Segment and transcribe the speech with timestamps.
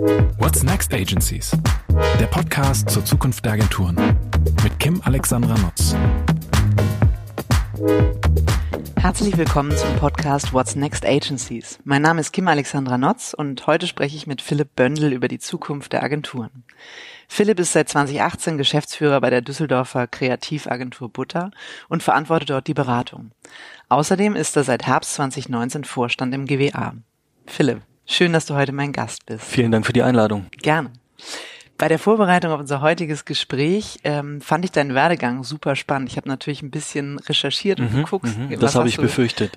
[0.00, 1.50] What's Next Agencies?
[2.18, 3.96] Der Podcast zur Zukunft der Agenturen
[4.62, 5.94] mit Kim Alexandra Nutz.
[8.96, 11.80] Herzlich willkommen zum Podcast What's Next Agencies.
[11.84, 15.38] Mein Name ist Kim Alexandra Notz und heute spreche ich mit Philipp Böndel über die
[15.38, 16.64] Zukunft der Agenturen.
[17.28, 21.50] Philipp ist seit 2018 Geschäftsführer bei der Düsseldorfer Kreativagentur Butter
[21.90, 23.32] und verantwortet dort die Beratung.
[23.90, 26.94] Außerdem ist er seit Herbst 2019 Vorstand im GWA.
[27.46, 29.44] Philipp, schön, dass du heute mein Gast bist.
[29.44, 30.46] Vielen Dank für die Einladung.
[30.62, 30.90] Gerne.
[31.78, 36.10] Bei der Vorbereitung auf unser heutiges Gespräch ähm, fand ich deinen Werdegang super spannend.
[36.10, 38.26] Ich habe natürlich ein bisschen recherchiert und Mhm, geguckt.
[38.26, 39.52] mhm, das habe ich du- befürchtet.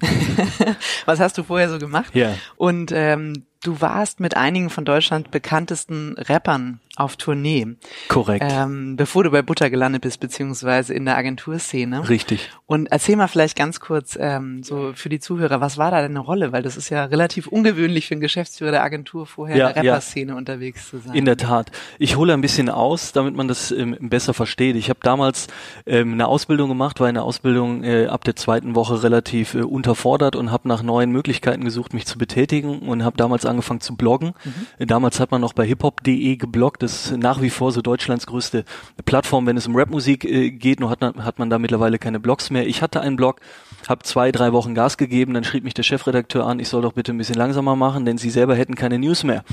[1.05, 2.16] was hast du vorher so gemacht?
[2.16, 2.34] Ja.
[2.55, 7.76] Und ähm, du warst mit einigen von Deutschland bekanntesten Rappern auf Tournee,
[8.08, 8.45] Korrekt.
[8.48, 12.07] ähm, bevor du bei Butter gelandet bist, beziehungsweise in der Agenturszene.
[12.07, 12.52] Richtig.
[12.68, 16.20] Und erzähl mal vielleicht ganz kurz ähm, so für die Zuhörer, was war da deine
[16.20, 16.52] Rolle?
[16.52, 19.84] Weil das ist ja relativ ungewöhnlich für einen Geschäftsführer der Agentur vorher Ja, in der
[19.84, 19.91] ja.
[19.93, 21.16] Rapperszene unterwegs zu sein.
[21.16, 21.71] In der Tat.
[21.98, 24.76] Ich hole ein bisschen aus, damit man das ähm, besser versteht.
[24.76, 25.48] Ich habe damals
[25.88, 29.62] ähm, eine Ausbildung gemacht, war in der Ausbildung äh, ab der zweiten Woche relativ äh,
[29.63, 33.96] unterfordert und habe nach neuen Möglichkeiten gesucht, mich zu betätigen und habe damals angefangen zu
[33.96, 34.34] bloggen.
[34.79, 36.84] Äh, Damals hat man noch bei hiphop.de gebloggt.
[36.84, 38.65] Das ist nach wie vor so Deutschlands größte
[39.05, 40.79] Plattform, wenn es um Rapmusik äh, geht.
[40.79, 42.68] Nur hat, man- hat man da mittlerweile keine Blogs mehr.
[42.68, 43.40] Ich hatte einen Blog,
[43.87, 46.93] habe zwei, drei Wochen Gas gegeben, dann schrieb mich der Chefredakteur an, ich soll doch
[46.93, 49.43] bitte ein bisschen langsamer machen, denn sie selber hätten keine News mehr.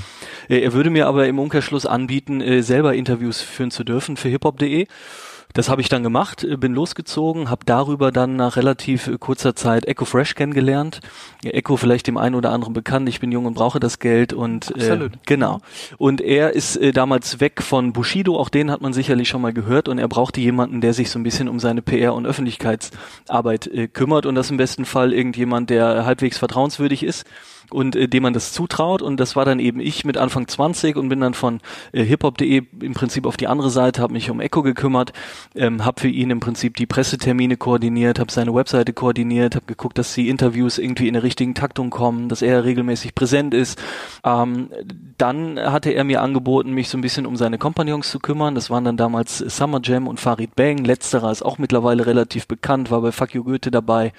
[0.49, 4.29] Äh, Er würde mir aber im Umkehrschluss anbieten, äh, selber Interviews führen zu dürfen für
[4.29, 4.87] hiphop.de.
[5.53, 9.55] Das habe ich dann gemacht, äh, bin losgezogen, habe darüber dann nach relativ äh, kurzer
[9.55, 11.01] Zeit Echo Fresh kennengelernt.
[11.43, 14.75] Echo vielleicht dem einen oder anderen bekannt, ich bin jung und brauche das Geld und
[14.77, 15.59] äh, genau.
[15.97, 19.53] Und er ist äh, damals weg von Bushido, auch den hat man sicherlich schon mal
[19.53, 23.67] gehört und er brauchte jemanden, der sich so ein bisschen um seine PR und Öffentlichkeitsarbeit
[23.67, 27.25] äh, kümmert und das im besten Fall irgendjemand, der halbwegs vertrauenswürdig ist
[27.73, 30.95] und äh, dem man das zutraut und das war dann eben ich mit Anfang 20
[30.95, 31.59] und bin dann von
[31.91, 35.13] äh, hiphop.de im Prinzip auf die andere Seite, habe mich um Echo gekümmert,
[35.55, 39.97] ähm, habe für ihn im Prinzip die Pressetermine koordiniert, habe seine Webseite koordiniert, habe geguckt,
[39.97, 43.81] dass die Interviews irgendwie in der richtigen Taktung kommen, dass er regelmäßig präsent ist.
[44.23, 44.69] Ähm,
[45.17, 48.55] dann hatte er mir angeboten, mich so ein bisschen um seine Kompagnons zu kümmern.
[48.55, 50.83] Das waren dann damals Summer Jam und Farid Bang.
[50.83, 54.13] Letzterer ist auch mittlerweile relativ bekannt, war bei Fuck You Goethe dabei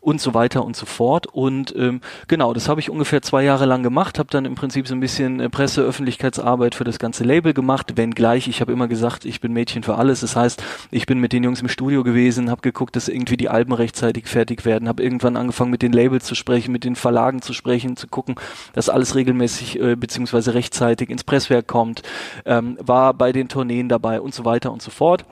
[0.00, 1.26] und so weiter und so fort.
[1.26, 4.88] Und ähm, genau, das habe ich ungefähr zwei Jahre lang gemacht, habe dann im Prinzip
[4.88, 8.88] so ein bisschen äh, Presse, Öffentlichkeitsarbeit für das ganze Label gemacht, wenngleich, ich habe immer
[8.88, 10.20] gesagt, ich bin Mädchen für alles.
[10.20, 13.48] Das heißt, ich bin mit den Jungs im Studio gewesen, habe geguckt, dass irgendwie die
[13.48, 17.42] Alben rechtzeitig fertig werden, habe irgendwann angefangen mit den Labels zu sprechen, mit den Verlagen
[17.42, 18.36] zu sprechen, zu gucken,
[18.72, 22.02] dass alles regelmäßig äh, beziehungsweise rechtzeitig ins Presswerk kommt,
[22.46, 25.24] ähm, war bei den Tourneen dabei und so weiter und so fort.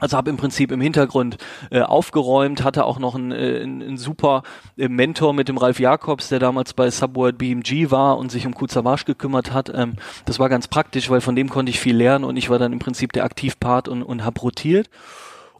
[0.00, 1.36] Also habe im Prinzip im Hintergrund
[1.70, 4.42] äh, aufgeräumt, hatte auch noch einen, äh, einen, super
[4.76, 8.54] äh, Mentor mit dem Ralf Jakobs, der damals bei Subworld BMG war und sich um
[8.54, 9.70] Kuzavage gekümmert hat.
[9.74, 9.94] Ähm,
[10.24, 12.72] das war ganz praktisch, weil von dem konnte ich viel lernen und ich war dann
[12.72, 14.88] im Prinzip der Aktivpart und, und habe rotiert.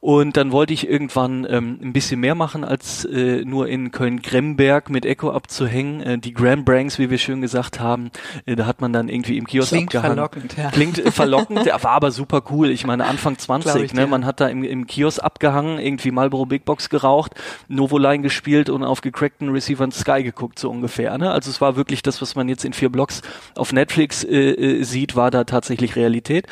[0.01, 4.89] Und dann wollte ich irgendwann ähm, ein bisschen mehr machen, als äh, nur in Köln-Gremberg
[4.89, 6.01] mit Echo abzuhängen.
[6.01, 8.11] Äh, die Grambranks, wie wir schön gesagt haben,
[8.47, 10.17] äh, da hat man dann irgendwie im Kiosk Klingt abgehangen.
[10.17, 10.71] verlockend, ja.
[10.71, 12.71] Klingt äh, verlockend, der war aber super cool.
[12.71, 14.01] Ich meine, Anfang 20, Glaub ich ne?
[14.03, 14.07] dir.
[14.07, 17.35] Man hat da im, im Kiosk abgehangen, irgendwie Marlboro Big Box geraucht,
[17.69, 21.19] Novoline gespielt und auf gecrackten Receivern Sky geguckt, so ungefähr.
[21.19, 21.31] Ne?
[21.31, 23.21] Also es war wirklich das, was man jetzt in vier Blocks
[23.55, 26.47] auf Netflix äh, äh, sieht, war da tatsächlich Realität.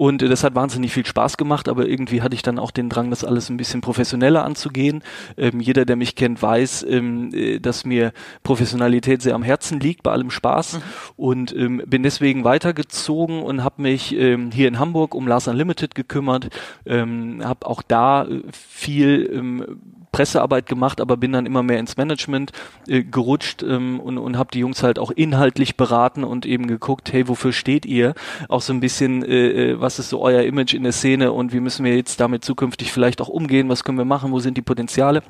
[0.00, 3.10] Und das hat wahnsinnig viel Spaß gemacht, aber irgendwie hatte ich dann auch den Drang,
[3.10, 5.02] das alles ein bisschen professioneller anzugehen.
[5.36, 10.02] Ähm, jeder, der mich kennt, weiß, ähm, äh, dass mir Professionalität sehr am Herzen liegt,
[10.02, 10.80] bei allem Spaß.
[11.16, 15.94] Und ähm, bin deswegen weitergezogen und habe mich ähm, hier in Hamburg um Lars Unlimited
[15.94, 16.48] gekümmert.
[16.86, 21.96] Ähm, habe auch da äh, viel ähm, Pressearbeit gemacht, aber bin dann immer mehr ins
[21.96, 22.52] Management
[22.86, 27.10] äh, gerutscht ähm, und, und habe die Jungs halt auch inhaltlich beraten und eben geguckt,
[27.10, 28.12] hey, wofür steht ihr?
[28.50, 31.54] Auch so ein bisschen, äh, äh, was ist so euer Image in der Szene und
[31.54, 33.70] wie müssen wir jetzt damit zukünftig vielleicht auch umgehen?
[33.70, 34.30] Was können wir machen?
[34.30, 35.22] Wo sind die Potenziale?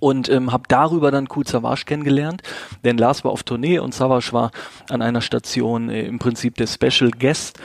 [0.00, 2.42] und ähm, habe darüber dann Kool Savage kennengelernt,
[2.84, 4.52] denn Lars war auf Tournee und Savage war
[4.88, 7.58] an einer Station äh, im Prinzip der Special Guest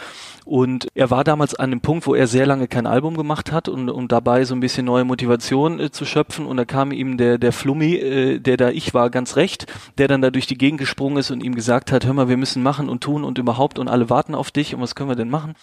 [0.45, 3.69] und er war damals an dem Punkt, wo er sehr lange kein Album gemacht hat
[3.69, 7.17] und, und dabei so ein bisschen neue Motivation äh, zu schöpfen und da kam ihm
[7.17, 9.67] der der Flummi, äh, der da ich war, ganz recht,
[9.97, 12.37] der dann da durch die Gegend gesprungen ist und ihm gesagt hat, hör mal, wir
[12.37, 15.15] müssen machen und tun und überhaupt und alle warten auf dich und was können wir
[15.15, 15.55] denn machen?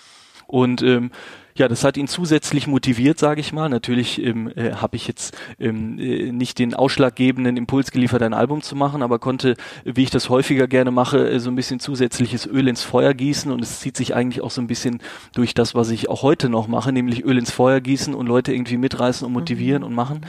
[0.47, 1.11] Und ähm,
[1.56, 3.69] ja, das hat ihn zusätzlich motiviert, sage ich mal.
[3.69, 8.62] Natürlich ähm, äh, habe ich jetzt ähm, äh, nicht den ausschlaggebenden Impuls geliefert, ein Album
[8.62, 12.47] zu machen, aber konnte, wie ich das häufiger gerne mache, äh, so ein bisschen zusätzliches
[12.47, 15.00] Öl ins Feuer gießen und es zieht sich eigentlich auch so ein bisschen
[15.35, 18.53] durch das, was ich auch heute noch mache, nämlich Öl ins Feuer gießen und Leute
[18.53, 19.88] irgendwie mitreißen und motivieren mhm.
[19.88, 20.26] und machen.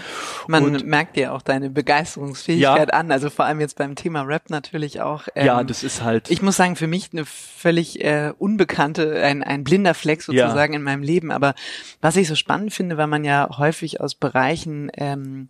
[0.48, 4.24] Man und, merkt ja auch deine Begeisterungsfähigkeit ja, an, also vor allem jetzt beim Thema
[4.24, 5.28] Rap natürlich auch.
[5.36, 6.32] Ähm, ja, das ist halt.
[6.32, 10.80] Ich muss sagen, für mich eine völlig äh, unbekannte, ein, ein blinder Fleck sozusagen ja.
[10.80, 11.32] in meinem Leben Leben.
[11.32, 11.54] Aber
[12.02, 15.50] was ich so spannend finde, weil man ja häufig aus Bereichen ähm,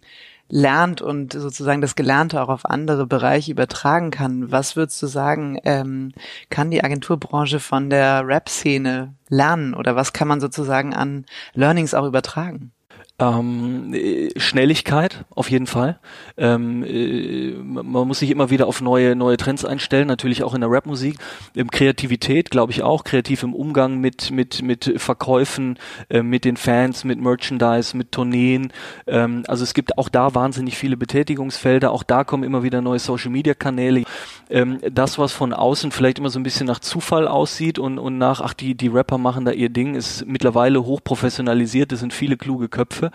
[0.52, 4.52] lernt und sozusagen das Gelernte auch auf andere Bereiche übertragen kann.
[4.52, 6.12] Was würdest du sagen, ähm,
[6.50, 12.06] kann die Agenturbranche von der Rap-Szene lernen oder was kann man sozusagen an Learnings auch
[12.06, 12.74] übertragen?
[13.22, 16.00] Ähm, äh, Schnelligkeit auf jeden Fall.
[16.38, 20.62] Ähm, äh, man muss sich immer wieder auf neue neue Trends einstellen, natürlich auch in
[20.62, 21.18] der Rapmusik.
[21.56, 25.78] Ähm, Kreativität, glaube ich auch, kreativ im Umgang mit mit mit Verkäufen,
[26.10, 28.74] äh, mit den Fans, mit Merchandise, mit Tourneen.
[29.06, 31.92] Ähm, also es gibt auch da wahnsinnig viele Betätigungsfelder.
[31.92, 34.04] Auch da kommen immer wieder neue Social Media Kanäle.
[34.50, 38.18] Ähm, das, was von außen vielleicht immer so ein bisschen nach Zufall aussieht und und
[38.18, 41.92] nach ach die die Rapper machen da ihr Ding, ist mittlerweile hochprofessionalisiert.
[41.92, 43.11] Es sind viele kluge Köpfe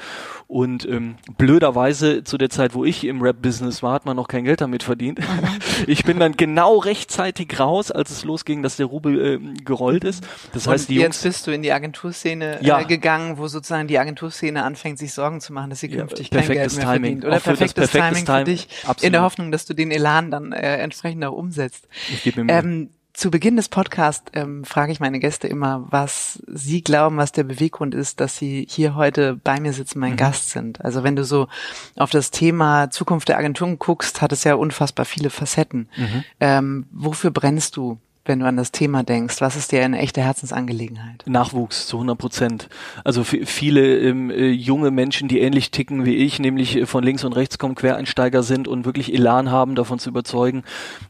[0.47, 4.45] und ähm, blöderweise zu der Zeit, wo ich im Rap-Business war, hat man noch kein
[4.45, 5.19] Geld damit verdient.
[5.21, 5.27] Mhm.
[5.87, 10.27] Ich bin dann genau rechtzeitig raus, als es losging, dass der Rubel äh, gerollt ist.
[10.53, 12.81] Das und heißt, die jetzt Jungs, bist du in die Agenturszene ja.
[12.81, 16.41] äh, gegangen, wo sozusagen die Agenturszene anfängt, sich Sorgen zu machen, dass sie künftig ja,
[16.41, 17.21] kein Geld mehr Timing.
[17.21, 17.25] verdient.
[17.25, 19.03] Oder perfektes, perfektes, Timing, Timing für dich, Absolut.
[19.03, 21.87] in der Hoffnung, dass du den Elan dann äh, entsprechend auch umsetzt.
[22.11, 26.43] Ich gebe mir ähm, zu Beginn des Podcasts ähm, frage ich meine Gäste immer, was
[26.47, 30.19] sie glauben, was der Beweggrund ist, dass sie hier heute bei mir sitzen, mein mhm.
[30.19, 30.85] Gast sind.
[30.85, 31.49] Also wenn du so
[31.97, 35.89] auf das Thema Zukunft der Agenturen guckst, hat es ja unfassbar viele Facetten.
[35.97, 36.25] Mhm.
[36.41, 37.99] Ähm, wofür brennst du?
[38.29, 39.41] Wenn du an das Thema denkst?
[39.41, 41.25] Was ist dir eine echte Herzensangelegenheit?
[41.27, 42.69] Nachwuchs zu 100 Prozent.
[43.05, 47.25] Also viele ähm, äh, junge Menschen, die ähnlich ticken wie ich, nämlich äh, von links
[47.25, 50.63] und rechts kommen, Quereinsteiger sind und wirklich Elan haben, davon zu überzeugen,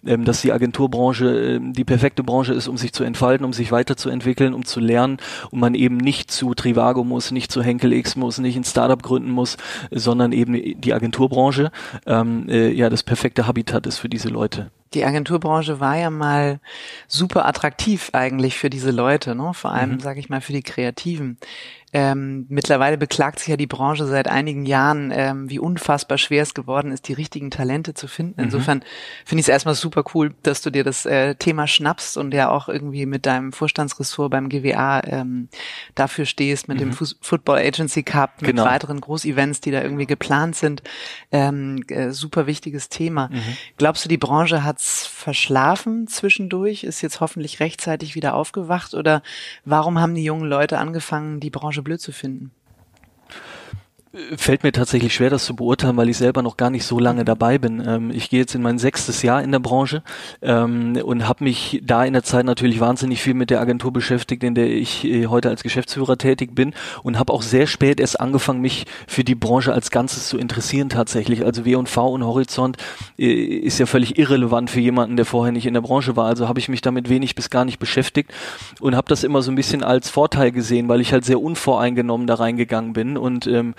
[0.05, 3.73] ähm, dass die Agenturbranche äh, die perfekte Branche ist, um sich zu entfalten, um sich
[3.73, 5.19] weiterzuentwickeln, um zu lernen
[5.51, 9.03] und man eben nicht zu Trivago muss, nicht zu Henkel X muss, nicht ein Startup
[9.03, 9.57] gründen muss,
[9.91, 11.71] sondern eben die Agenturbranche
[12.07, 16.61] ähm, äh, ja das perfekte Habitat ist für diese Leute die Agenturbranche war ja mal
[17.09, 19.53] super attraktiv eigentlich für diese Leute, ne?
[19.55, 20.01] vor allem, mhm.
[20.01, 21.39] sage ich mal, für die Kreativen.
[21.93, 26.53] Ähm, mittlerweile beklagt sich ja die Branche seit einigen Jahren, ähm, wie unfassbar schwer es
[26.53, 28.35] geworden ist, die richtigen Talente zu finden.
[28.41, 28.45] Mhm.
[28.45, 28.85] Insofern
[29.25, 32.51] finde ich es erstmal super cool, dass du dir das äh, Thema schnappst und ja
[32.51, 35.49] auch irgendwie mit deinem Vorstandsressort beim GWA ähm,
[35.95, 36.81] dafür stehst, mit mhm.
[36.81, 38.65] dem Fu Football Agency Cup, mit genau.
[38.65, 40.83] weiteren Großevents, die da irgendwie geplant sind.
[41.31, 43.29] Ähm, äh, super wichtiges Thema.
[43.29, 43.57] Mhm.
[43.79, 49.23] Glaubst du, die Branche hat's verschlafen zwischendurch, ist jetzt hoffentlich rechtzeitig wieder aufgewacht oder
[49.65, 52.53] warum haben die jungen Leute angefangen, die Branche blöd zu finden?
[54.37, 57.25] Fällt mir tatsächlich schwer, das zu beurteilen, weil ich selber noch gar nicht so lange
[57.25, 57.83] dabei bin.
[57.87, 60.03] Ähm, ich gehe jetzt in mein sechstes Jahr in der Branche
[60.43, 64.43] ähm, und habe mich da in der Zeit natürlich wahnsinnig viel mit der Agentur beschäftigt,
[64.43, 68.21] in der ich äh, heute als Geschäftsführer tätig bin und habe auch sehr spät erst
[68.21, 71.45] angefangen, mich für die Branche als Ganzes zu interessieren tatsächlich.
[71.45, 72.79] Also W&V und Horizont
[73.19, 76.27] äh, ist ja völlig irrelevant für jemanden, der vorher nicht in der Branche war.
[76.27, 78.33] Also habe ich mich damit wenig bis gar nicht beschäftigt
[78.81, 82.27] und habe das immer so ein bisschen als Vorteil gesehen, weil ich halt sehr unvoreingenommen
[82.27, 83.75] da reingegangen bin und ähm,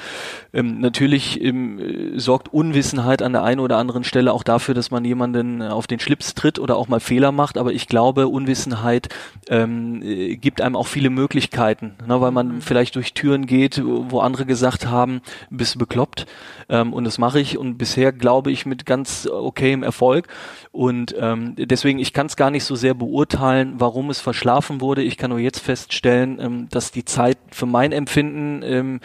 [0.54, 5.06] ähm, natürlich ähm, sorgt Unwissenheit an der einen oder anderen Stelle auch dafür, dass man
[5.06, 7.58] jemanden auf den Schlips tritt oder auch mal Fehler macht.
[7.58, 9.10] Aber ich glaube, Unwissenheit
[9.50, 12.62] ähm, äh, gibt einem auch viele Möglichkeiten, ne, weil man mhm.
[12.62, 16.26] vielleicht durch Türen geht, wo andere gesagt haben, bist bekloppt.
[16.70, 20.28] Ähm, und das mache ich und bisher glaube ich mit ganz okayem Erfolg.
[20.72, 25.02] Und ähm, deswegen, ich kann es gar nicht so sehr beurteilen, warum es verschlafen wurde.
[25.02, 29.00] Ich kann nur jetzt feststellen, ähm, dass die Zeit für mein Empfinden ähm,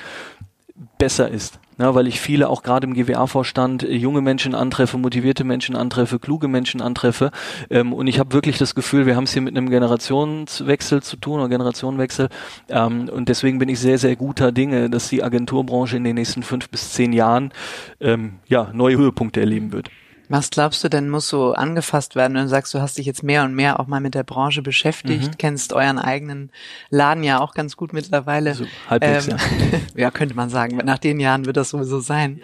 [0.99, 1.59] besser ist.
[1.79, 6.19] Ja, weil ich viele auch gerade im GWA-Vorstand äh, junge Menschen antreffe, motivierte Menschen antreffe,
[6.19, 7.31] kluge Menschen antreffe.
[7.71, 11.17] Ähm, und ich habe wirklich das Gefühl, wir haben es hier mit einem Generationswechsel zu
[11.17, 12.29] tun oder Generationenwechsel.
[12.69, 16.43] Ähm, und deswegen bin ich sehr, sehr guter Dinge, dass die Agenturbranche in den nächsten
[16.43, 17.53] fünf bis zehn Jahren
[18.01, 19.89] ähm, ja, neue Höhepunkte erleben wird.
[20.33, 23.23] Was glaubst du denn, muss so angefasst werden, wenn du sagst, du hast dich jetzt
[23.23, 25.37] mehr und mehr auch mal mit der Branche beschäftigt, mhm.
[25.37, 26.51] kennst euren eigenen
[26.89, 28.55] Laden ja auch ganz gut mittlerweile.
[28.55, 29.79] So, halbwegs, ähm, ja.
[30.05, 30.79] ja, könnte man sagen.
[30.87, 32.41] Nach den Jahren wird das sowieso sein.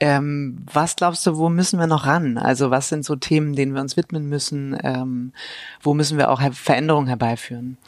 [0.00, 2.38] Ähm, was glaubst du, wo müssen wir noch ran?
[2.38, 4.76] Also was sind so Themen, denen wir uns widmen müssen?
[4.82, 5.32] Ähm,
[5.80, 7.78] wo müssen wir auch Veränderungen herbeiführen?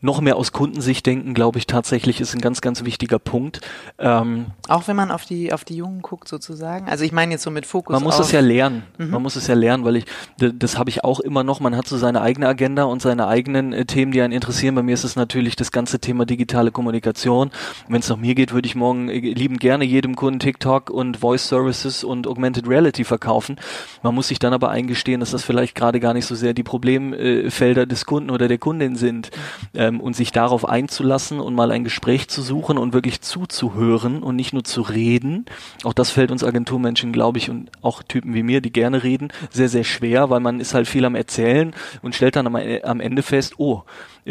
[0.00, 3.60] Noch mehr aus Kundensicht denken, glaube ich, tatsächlich ist ein ganz, ganz wichtiger Punkt.
[3.98, 6.88] Ähm, auch wenn man auf die, auf die Jungen guckt, sozusagen.
[6.88, 7.92] Also ich meine jetzt so mit Fokus.
[7.92, 8.84] Man muss es ja lernen.
[8.98, 9.10] Mhm.
[9.10, 10.04] Man muss es ja lernen, weil ich,
[10.38, 11.60] das habe ich auch immer noch.
[11.60, 14.74] Man hat so seine eigene Agenda und seine eigenen äh, Themen, die einen interessieren.
[14.74, 17.50] Bei mir ist es natürlich das ganze Thema digitale Kommunikation.
[17.88, 21.18] Wenn es nach mir geht, würde ich morgen äh, liebend gerne jedem Kunden TikTok und
[21.18, 23.56] Voice Services und Augmented Reality verkaufen.
[24.02, 26.62] Man muss sich dann aber eingestehen, dass das vielleicht gerade gar nicht so sehr die
[26.62, 29.30] Problemfelder des Kunden oder der Kundin sind.
[29.74, 34.22] Mhm ähm, und sich darauf einzulassen und mal ein Gespräch zu suchen und wirklich zuzuhören
[34.22, 35.46] und nicht nur zu reden.
[35.84, 39.32] Auch das fällt uns Agenturmenschen, glaube ich, und auch Typen wie mir, die gerne reden,
[39.50, 43.00] sehr, sehr schwer, weil man ist halt viel am Erzählen und stellt dann am, am
[43.00, 43.82] Ende fest, oh,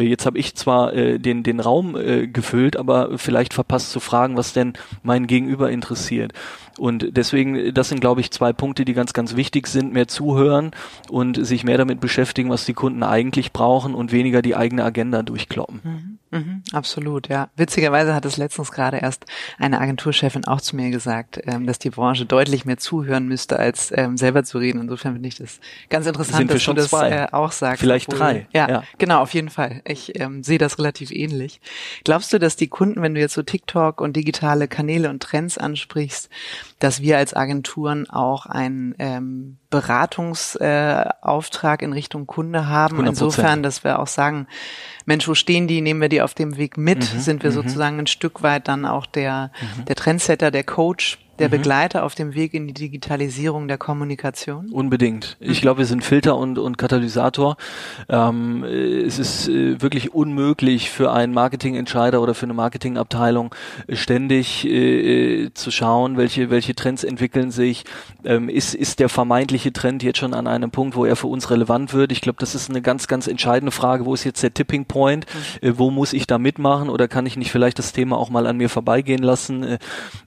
[0.03, 4.37] jetzt habe ich zwar äh, den, den Raum äh, gefüllt, aber vielleicht verpasst zu fragen,
[4.37, 4.73] was denn
[5.03, 6.33] mein Gegenüber interessiert.
[6.77, 9.93] Und deswegen, das sind, glaube ich, zwei Punkte, die ganz, ganz wichtig sind.
[9.93, 10.71] Mehr zuhören
[11.09, 15.23] und sich mehr damit beschäftigen, was die Kunden eigentlich brauchen und weniger die eigene Agenda
[15.23, 15.81] durchkloppen.
[15.83, 16.19] Mhm.
[16.31, 17.49] Mhm, absolut, ja.
[17.55, 19.25] Witzigerweise hat es letztens gerade erst
[19.57, 23.93] eine Agenturchefin auch zu mir gesagt, ähm, dass die Branche deutlich mehr zuhören müsste, als
[23.95, 24.81] ähm, selber zu reden.
[24.81, 27.79] Insofern finde ich das ganz interessant, Sind dass du das äh, auch sagst.
[27.79, 28.47] Vielleicht obwohl, drei.
[28.53, 29.81] Ja, ja, genau, auf jeden Fall.
[29.85, 31.61] Ich ähm, sehe das relativ ähnlich.
[32.03, 35.57] Glaubst du, dass die Kunden, wenn du jetzt so TikTok und digitale Kanäle und Trends
[35.57, 36.29] ansprichst,
[36.79, 42.99] dass wir als Agenturen auch einen ähm, Beratungsauftrag äh, in Richtung Kunde haben?
[42.99, 43.07] 100%.
[43.07, 44.47] Insofern, dass wir auch sagen,
[45.05, 45.81] Mensch, wo stehen die?
[45.81, 47.13] Nehmen wir die auf dem Weg mit?
[47.13, 47.55] Mhm, Sind wir mhm.
[47.55, 49.85] sozusagen ein Stück weit dann auch der, mhm.
[49.85, 51.51] der Trendsetter, der Coach der mhm.
[51.51, 54.69] Begleiter auf dem Weg in die Digitalisierung der Kommunikation?
[54.71, 55.37] Unbedingt.
[55.39, 55.61] Ich mhm.
[55.61, 57.57] glaube, wir sind Filter und, und Katalysator.
[58.09, 63.53] Ähm, es ist äh, wirklich unmöglich für einen Marketingentscheider oder für eine Marketingabteilung
[63.87, 67.83] äh, ständig äh, äh, zu schauen, welche, welche Trends entwickeln sich.
[68.23, 71.49] Ähm, ist, ist der vermeintliche Trend jetzt schon an einem Punkt, wo er für uns
[71.49, 72.11] relevant wird?
[72.11, 74.05] Ich glaube, das ist eine ganz, ganz entscheidende Frage.
[74.05, 75.25] Wo ist jetzt der Tipping Point?
[75.61, 75.67] Mhm.
[75.67, 78.47] Äh, wo muss ich da mitmachen oder kann ich nicht vielleicht das Thema auch mal
[78.47, 79.63] an mir vorbeigehen lassen?
[79.63, 79.77] Äh,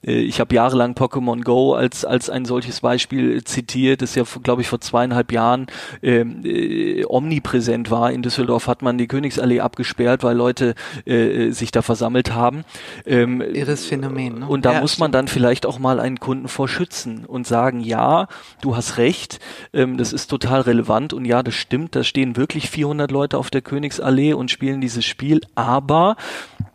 [0.03, 4.69] ich habe jahrelang Pokémon Go als, als ein solches Beispiel zitiert, das ja, glaube ich,
[4.69, 5.67] vor zweieinhalb Jahren
[6.03, 8.13] ähm, äh, omnipräsent war.
[8.13, 10.75] In Düsseldorf hat man die Königsallee abgesperrt, weil Leute
[11.07, 12.65] äh, sich da versammelt haben.
[13.07, 14.41] Ähm, Irres Phänomen.
[14.41, 14.47] Ne?
[14.47, 17.81] Und da ja, muss man dann vielleicht auch mal einen Kunden vor schützen und sagen,
[17.81, 18.29] ja,
[18.61, 19.41] du hast recht,
[19.73, 23.49] ähm, das ist total relevant und ja, das stimmt, da stehen wirklich 400 Leute auf
[23.49, 26.17] der Königsallee und spielen dieses Spiel, aber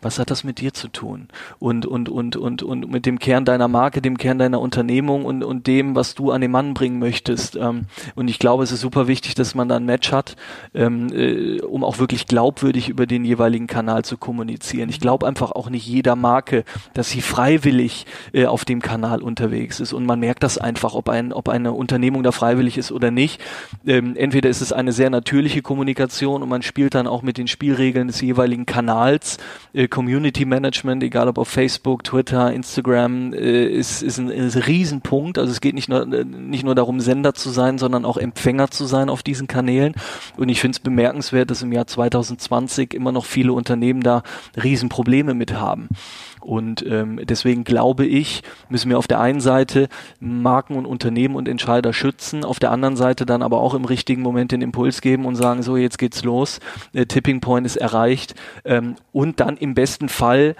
[0.05, 1.27] was hat das mit dir zu tun?
[1.57, 5.43] Und, und, und, und, und mit dem Kern deiner Marke, dem Kern deiner Unternehmung und,
[5.43, 7.55] und dem, was du an den Mann bringen möchtest.
[7.55, 10.35] Ähm, und ich glaube, es ist super wichtig, dass man da ein Match hat,
[10.75, 14.89] ähm, äh, um auch wirklich glaubwürdig über den jeweiligen Kanal zu kommunizieren.
[14.89, 19.79] Ich glaube einfach auch nicht jeder Marke, dass sie freiwillig äh, auf dem Kanal unterwegs
[19.79, 19.91] ist.
[19.91, 23.41] Und man merkt das einfach, ob, ein, ob eine Unternehmung da freiwillig ist oder nicht.
[23.87, 27.47] Ähm, entweder ist es eine sehr natürliche Kommunikation und man spielt dann auch mit den
[27.47, 29.39] Spielregeln des jeweiligen Kanals.
[29.73, 34.63] Äh, Community Management, egal ob auf Facebook, Twitter, Instagram, äh, ist, ist ein, ist ein
[34.63, 35.37] Riesenpunkt.
[35.37, 38.87] Also es geht nicht nur, nicht nur darum, Sender zu sein, sondern auch Empfänger zu
[38.87, 39.93] sein auf diesen Kanälen.
[40.35, 44.23] Und ich finde es bemerkenswert, dass im Jahr 2020 immer noch viele Unternehmen da
[44.61, 45.87] Riesenprobleme mit haben.
[46.45, 51.47] Und ähm, deswegen glaube ich, müssen wir auf der einen Seite Marken und Unternehmen und
[51.47, 55.25] Entscheider schützen, auf der anderen Seite dann aber auch im richtigen Moment den Impuls geben
[55.25, 56.59] und sagen, so jetzt geht's los,
[56.93, 60.55] äh, Tipping Point ist erreicht ähm, und dann im besten Fall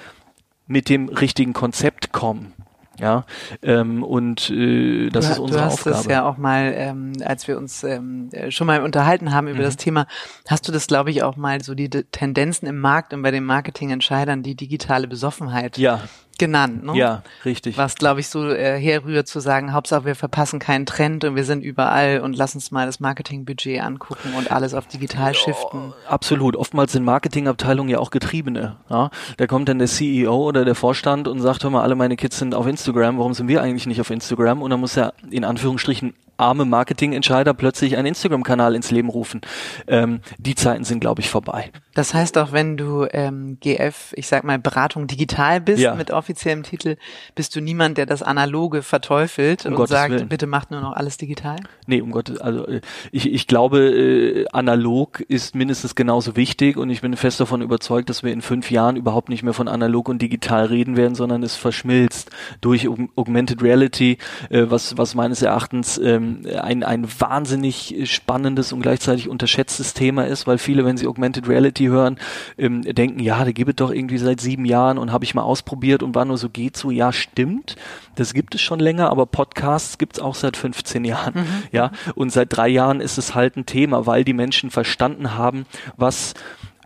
[0.68, 2.54] mit dem richtigen Konzept kommen.
[2.98, 3.26] Ja,
[3.62, 5.96] ähm, und äh, das du, ist unsere du hast Aufgabe.
[5.98, 9.64] Das ja auch mal, ähm, als wir uns ähm, schon mal unterhalten haben über mhm.
[9.64, 10.08] das Thema,
[10.48, 13.44] hast du das, glaube ich, auch mal so die Tendenzen im Markt und bei den
[13.44, 16.04] Marketingentscheidern, die digitale Besoffenheit ja
[16.38, 16.84] genannt.
[16.84, 16.98] Ne?
[16.98, 17.78] Ja, richtig.
[17.78, 21.44] Was, glaube ich, so äh, herrührt zu sagen, Hauptsache wir verpassen keinen Trend und wir
[21.44, 25.94] sind überall und lass uns mal das Marketingbudget angucken und alles auf digital shiften.
[26.08, 26.56] absolut.
[26.56, 28.78] Oftmals sind Marketingabteilungen ja auch Getriebene.
[28.90, 29.10] Ja?
[29.38, 32.40] Da kommt dann der CEO oder der Vorstand und sagt, hör mal, alle meine Kids
[32.40, 34.62] sind auf Instagram, warum sind wir eigentlich nicht auf Instagram?
[34.62, 39.42] Und dann muss er in Anführungsstrichen arme Marketingentscheider plötzlich einen Instagram-Kanal ins Leben rufen.
[39.88, 41.72] Ähm, die Zeiten sind, glaube ich, vorbei.
[41.94, 45.96] Das heißt auch, wenn du ähm, GF, ich sag mal, Beratung digital bist ja.
[45.96, 46.98] mit offiziellem Titel,
[47.36, 50.28] bist du niemand, der das Analoge verteufelt um und Gottes sagt, Willen.
[50.28, 51.56] bitte macht nur noch alles digital?
[51.88, 56.90] Nee, um Gottes, also äh, ich, ich glaube, äh, analog ist mindestens genauso wichtig und
[56.90, 60.10] ich bin fest davon überzeugt, dass wir in fünf Jahren überhaupt nicht mehr von analog
[60.10, 64.18] und digital reden werden, sondern es verschmilzt durch Augmented Reality,
[64.50, 70.26] äh, was, was meines Erachtens ähm, ähm, ein, ein wahnsinnig spannendes und gleichzeitig unterschätztes Thema
[70.26, 72.18] ist, weil viele, wenn sie Augmented Reality hören,
[72.58, 75.44] ähm, denken, ja, da gibt es doch irgendwie seit sieben Jahren und habe ich mal
[75.44, 77.76] ausprobiert und war nur so, geht so, ja, stimmt,
[78.16, 81.64] das gibt es schon länger, aber Podcasts gibt es auch seit 15 Jahren, mhm.
[81.72, 85.66] ja, und seit drei Jahren ist es halt ein Thema, weil die Menschen verstanden haben,
[85.98, 86.34] was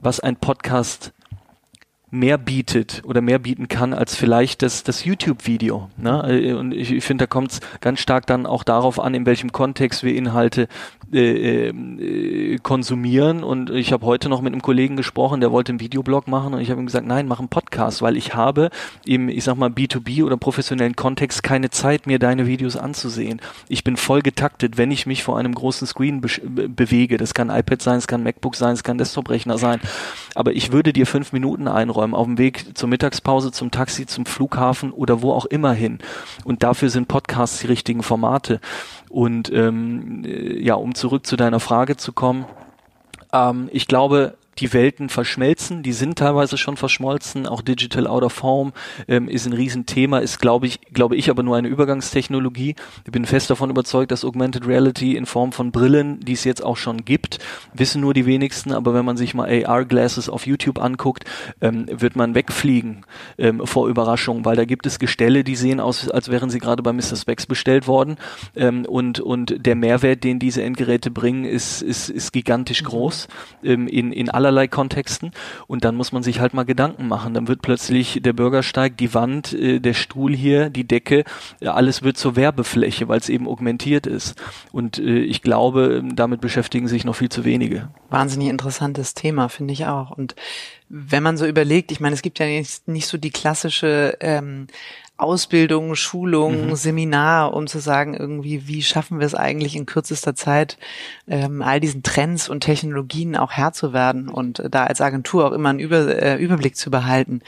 [0.02, 1.14] was ein Podcast
[2.12, 5.90] mehr bietet oder mehr bieten kann als vielleicht das, das YouTube-Video.
[5.98, 6.56] Ne?
[6.58, 9.52] Und ich, ich finde, da kommt es ganz stark dann auch darauf an, in welchem
[9.52, 10.68] Kontext wir Inhalte
[11.14, 13.44] äh, äh, konsumieren.
[13.44, 16.62] Und ich habe heute noch mit einem Kollegen gesprochen, der wollte einen Videoblog machen und
[16.62, 18.70] ich habe ihm gesagt, nein, mach einen Podcast, weil ich habe
[19.06, 23.40] im, ich sag mal, B2B oder professionellen Kontext keine Zeit, mir deine Videos anzusehen.
[23.68, 26.30] Ich bin voll getaktet, wenn ich mich vor einem großen Screen be
[26.70, 27.18] bewege.
[27.18, 29.80] Das kann iPad sein, es kann MacBook sein, es kann Desktop-Rechner sein.
[30.36, 34.26] Aber ich würde dir fünf Minuten einräumen auf dem Weg zur Mittagspause, zum Taxi, zum
[34.26, 36.00] Flughafen oder wo auch immer hin.
[36.44, 38.60] Und dafür sind Podcasts die richtigen Formate.
[39.10, 42.46] Und ähm, äh, ja, um zurück zu deiner Frage zu kommen,
[43.34, 48.44] ähm, ich glaube, die Welten verschmelzen, die sind teilweise schon verschmolzen, auch Digital Out of
[48.44, 48.72] Home
[49.08, 52.76] ähm, ist ein Riesenthema, ist glaube ich, glaube ich aber nur eine Übergangstechnologie.
[53.06, 56.64] Ich bin fest davon überzeugt, dass Augmented Reality in Form von Brillen, die es jetzt
[56.64, 57.40] auch schon gibt,
[57.74, 61.26] wissen nur die wenigsten, aber wenn man sich mal AR-Glasses auf YouTube anguckt,
[61.62, 63.06] ähm, wird man wegfliegen
[63.38, 66.84] ähm, vor Überraschung, weil da gibt es Gestelle, die sehen aus, als wären sie gerade
[66.84, 67.16] bei Mr.
[67.16, 68.18] Specs bestellt worden
[68.56, 73.28] ähm, und, und der Mehrwert, den diese Endgeräte bringen, ist, ist, ist gigantisch groß
[73.64, 75.32] ähm, in, in aller allerlei Kontexten
[75.68, 77.34] und dann muss man sich halt mal Gedanken machen.
[77.34, 81.24] Dann wird plötzlich der Bürgersteig, die Wand, äh, der Stuhl hier, die Decke,
[81.62, 84.42] ja, alles wird zur Werbefläche, weil es eben augmentiert ist.
[84.72, 87.90] Und äh, ich glaube, damit beschäftigen sich noch viel zu wenige.
[88.10, 90.12] Wahnsinnig interessantes Thema, finde ich auch.
[90.12, 90.36] Und
[90.90, 94.68] wenn man so überlegt, ich meine, es gibt ja nicht, nicht so die klassische ähm,
[95.20, 96.76] Ausbildung, Schulung, mhm.
[96.76, 100.78] Seminar, um zu sagen, irgendwie, wie schaffen wir es eigentlich in kürzester Zeit,
[101.28, 105.52] ähm, all diesen Trends und Technologien auch Herr zu werden und da als Agentur auch
[105.52, 107.42] immer einen Über, äh, Überblick zu behalten.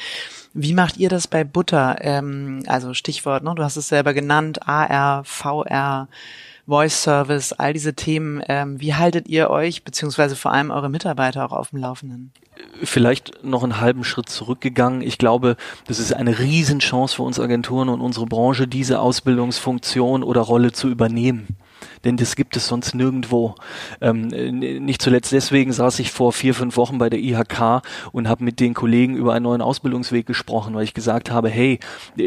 [0.54, 1.98] Wie macht ihr das bei Butter?
[2.02, 6.10] Ähm, also Stichwort, ne, du hast es selber genannt, AR, VR,
[6.68, 8.44] Voice Service, all diese Themen.
[8.48, 12.32] Ähm, wie haltet ihr euch, beziehungsweise vor allem eure Mitarbeiter auch auf dem Laufenden?
[12.84, 15.02] Vielleicht noch einen halben Schritt zurückgegangen.
[15.02, 15.56] Ich glaube,
[15.88, 20.90] das ist eine Riesenchance für uns Agenturen und unsere Branche, diese Ausbildungsfunktion oder Rolle zu
[20.90, 21.58] übernehmen
[22.04, 23.56] denn das gibt es sonst nirgendwo.
[24.02, 28.44] Ähm, nicht zuletzt deswegen saß ich vor vier, fünf Wochen bei der IHK und habe
[28.44, 31.80] mit den Kollegen über einen neuen Ausbildungsweg gesprochen, weil ich gesagt habe, hey,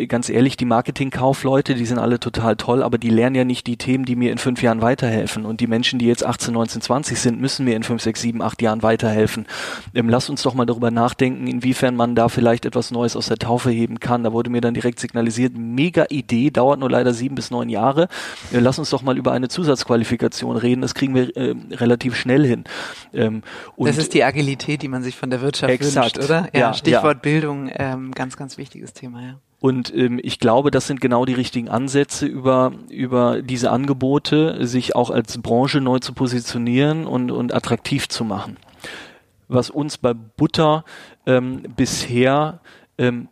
[0.09, 3.77] ganz ehrlich, die Marketingkaufleute, die sind alle total toll, aber die lernen ja nicht die
[3.77, 5.45] Themen, die mir in fünf Jahren weiterhelfen.
[5.45, 8.43] Und die Menschen, die jetzt 18, 19, 20 sind, müssen mir in fünf, sechs, sieben,
[8.43, 9.47] acht Jahren weiterhelfen.
[9.95, 13.39] Ähm, lass uns doch mal darüber nachdenken, inwiefern man da vielleicht etwas Neues aus der
[13.39, 14.25] Taufe heben kann.
[14.25, 18.09] Da wurde mir dann direkt signalisiert, mega Idee, dauert nur leider sieben bis neun Jahre.
[18.53, 20.83] Äh, lass uns doch mal über eine Zusatzqualifikation reden.
[20.83, 22.65] Das kriegen wir äh, relativ schnell hin.
[23.13, 23.43] Ähm,
[23.79, 26.49] das ist die Agilität, die man sich von der Wirtschaft exakt, wünscht, oder?
[26.53, 27.21] Ja, ja Stichwort ja.
[27.21, 29.35] Bildung, ähm, ganz, ganz wichtiges Thema, ja.
[29.61, 34.95] Und ähm, ich glaube, das sind genau die richtigen Ansätze über, über diese Angebote, sich
[34.95, 38.59] auch als Branche neu zu positionieren und, und attraktiv zu machen.
[39.49, 40.85] Was uns bei Butter
[41.25, 42.61] ähm, bisher
[42.99, 43.29] ähm,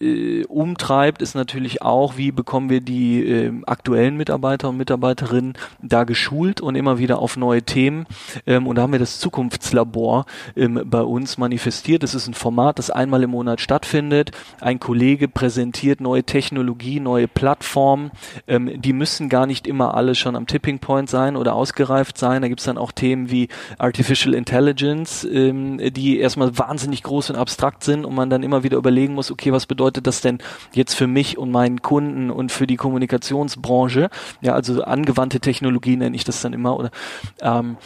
[0.00, 6.04] äh, umtreibt, ist natürlich auch, wie bekommen wir die äh, aktuellen Mitarbeiter und Mitarbeiterinnen da
[6.04, 8.06] geschult und immer wieder auf neue Themen.
[8.46, 12.02] Ähm, und da haben wir das Zukunftslabor ähm, bei uns manifestiert.
[12.02, 14.32] Das ist ein Format, das einmal im Monat stattfindet.
[14.60, 18.10] Ein Kollege präsentiert neue Technologie, neue Plattformen.
[18.46, 22.42] Ähm, die müssen gar nicht immer alle schon am Tipping Point sein oder ausgereift sein.
[22.42, 27.36] Da gibt es dann auch Themen wie Artificial Intelligence, ähm, die erstmal wahnsinnig groß und
[27.36, 30.38] abstrakt sind und man dann immer wieder überlegen muss, okay, was bedeutet bedeutet das denn
[30.72, 34.10] jetzt für mich und meinen Kunden und für die Kommunikationsbranche?
[34.40, 36.90] Ja, also angewandte Technologie nenne ich das dann immer oder
[37.40, 37.76] ähm,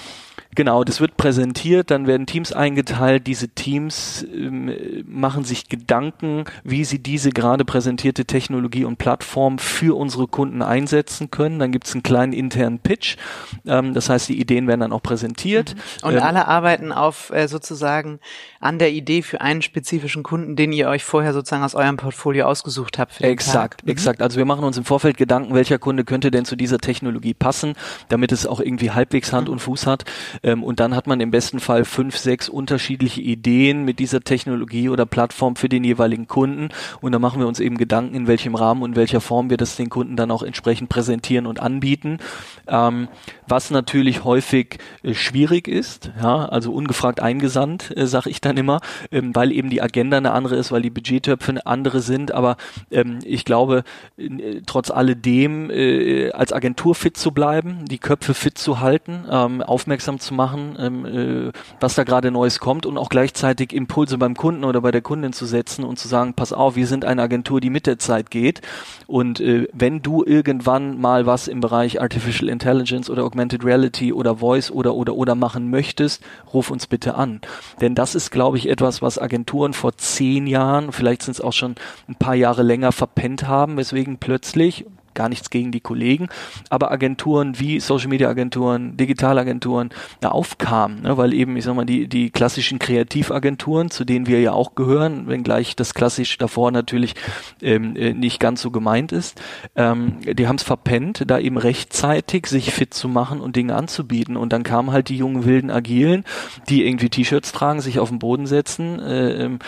[0.56, 3.28] Genau, das wird präsentiert, dann werden Teams eingeteilt.
[3.28, 9.96] Diese Teams ähm, machen sich Gedanken, wie sie diese gerade präsentierte Technologie und Plattform für
[9.96, 11.60] unsere Kunden einsetzen können.
[11.60, 13.16] Dann gibt es einen kleinen internen Pitch.
[13.64, 15.76] Ähm, das heißt, die Ideen werden dann auch präsentiert.
[15.76, 16.08] Mhm.
[16.08, 18.18] Und ähm, alle arbeiten auf äh, sozusagen
[18.58, 22.46] an der Idee für einen spezifischen Kunden, den ihr euch vorher sozusagen aus eurem Portfolio
[22.46, 23.20] ausgesucht habt.
[23.20, 23.92] Exakt, mhm.
[23.92, 24.20] exakt.
[24.20, 27.74] Also wir machen uns im Vorfeld Gedanken, welcher Kunde könnte denn zu dieser Technologie passen,
[28.08, 29.52] damit es auch irgendwie halbwegs Hand mhm.
[29.52, 30.04] und Fuß hat.
[30.42, 34.88] Ähm, und dann hat man im besten Fall fünf, sechs unterschiedliche Ideen mit dieser Technologie
[34.88, 36.68] oder Plattform für den jeweiligen Kunden.
[37.00, 39.76] Und dann machen wir uns eben Gedanken, in welchem Rahmen und welcher Form wir das
[39.76, 42.18] den Kunden dann auch entsprechend präsentieren und anbieten.
[42.66, 43.09] Ähm,
[43.46, 48.81] was natürlich häufig äh, schwierig ist, ja, also ungefragt eingesandt, äh, sage ich dann immer,
[49.11, 52.33] ähm, weil eben die Agenda eine andere ist, weil die Budgettöpfe eine andere sind.
[52.33, 52.57] Aber
[52.90, 53.85] ähm, ich glaube,
[54.16, 59.62] äh, trotz alledem äh, als Agentur fit zu bleiben, die Köpfe fit zu halten, ähm,
[59.62, 64.16] aufmerksam zu zu machen, ähm, äh, was da gerade Neues kommt und auch gleichzeitig Impulse
[64.16, 67.05] beim Kunden oder bei der Kundin zu setzen und zu sagen, pass auf, wir sind
[67.05, 68.61] eine Agentur, die mit der Zeit geht
[69.09, 74.37] und äh, wenn du irgendwann mal was im Bereich Artificial Intelligence oder Augmented Reality oder
[74.37, 76.23] Voice oder oder oder machen möchtest,
[76.55, 77.40] ruf uns bitte an.
[77.81, 81.53] Denn das ist, glaube ich, etwas, was Agenturen vor zehn Jahren, vielleicht sind es auch
[81.53, 81.75] schon
[82.09, 86.29] ein paar Jahre länger verpennt haben, weswegen plötzlich gar nichts gegen die Kollegen,
[86.68, 89.90] aber Agenturen wie Social Media Agenturen, Digitalagenturen
[90.23, 94.40] ja, aufkamen, ne, weil eben, ich sag mal, die, die klassischen Kreativagenturen, zu denen wir
[94.40, 97.14] ja auch gehören, wenngleich das klassisch davor natürlich
[97.62, 99.40] ähm, äh, nicht ganz so gemeint ist,
[99.77, 104.37] ähm, die haben es verpennt, da eben rechtzeitig sich fit zu machen und Dinge anzubieten.
[104.37, 106.25] Und dann kamen halt die jungen wilden Agilen,
[106.68, 109.59] die irgendwie T-Shirts tragen, sich auf den Boden setzen, äh, ähm,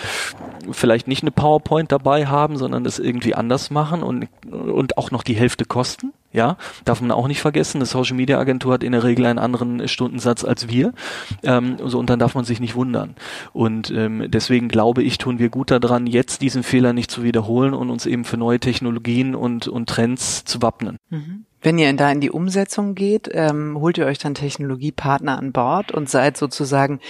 [0.70, 5.22] vielleicht nicht eine PowerPoint dabei haben, sondern das irgendwie anders machen und, und auch noch
[5.22, 6.12] die die Hälfte kosten.
[6.34, 7.78] Ja, darf man auch nicht vergessen.
[7.78, 10.94] Eine Social Media Agentur hat in der Regel einen anderen Stundensatz als wir.
[11.42, 13.16] Ähm, so, und dann darf man sich nicht wundern.
[13.52, 17.74] Und ähm, deswegen glaube ich, tun wir gut daran, jetzt diesen Fehler nicht zu wiederholen
[17.74, 20.96] und uns eben für neue Technologien und, und Trends zu wappnen.
[21.10, 21.44] Mhm.
[21.62, 25.92] Wenn ihr da in die Umsetzung geht, ähm, holt ihr euch dann Technologiepartner an Bord
[25.92, 27.00] und seid sozusagen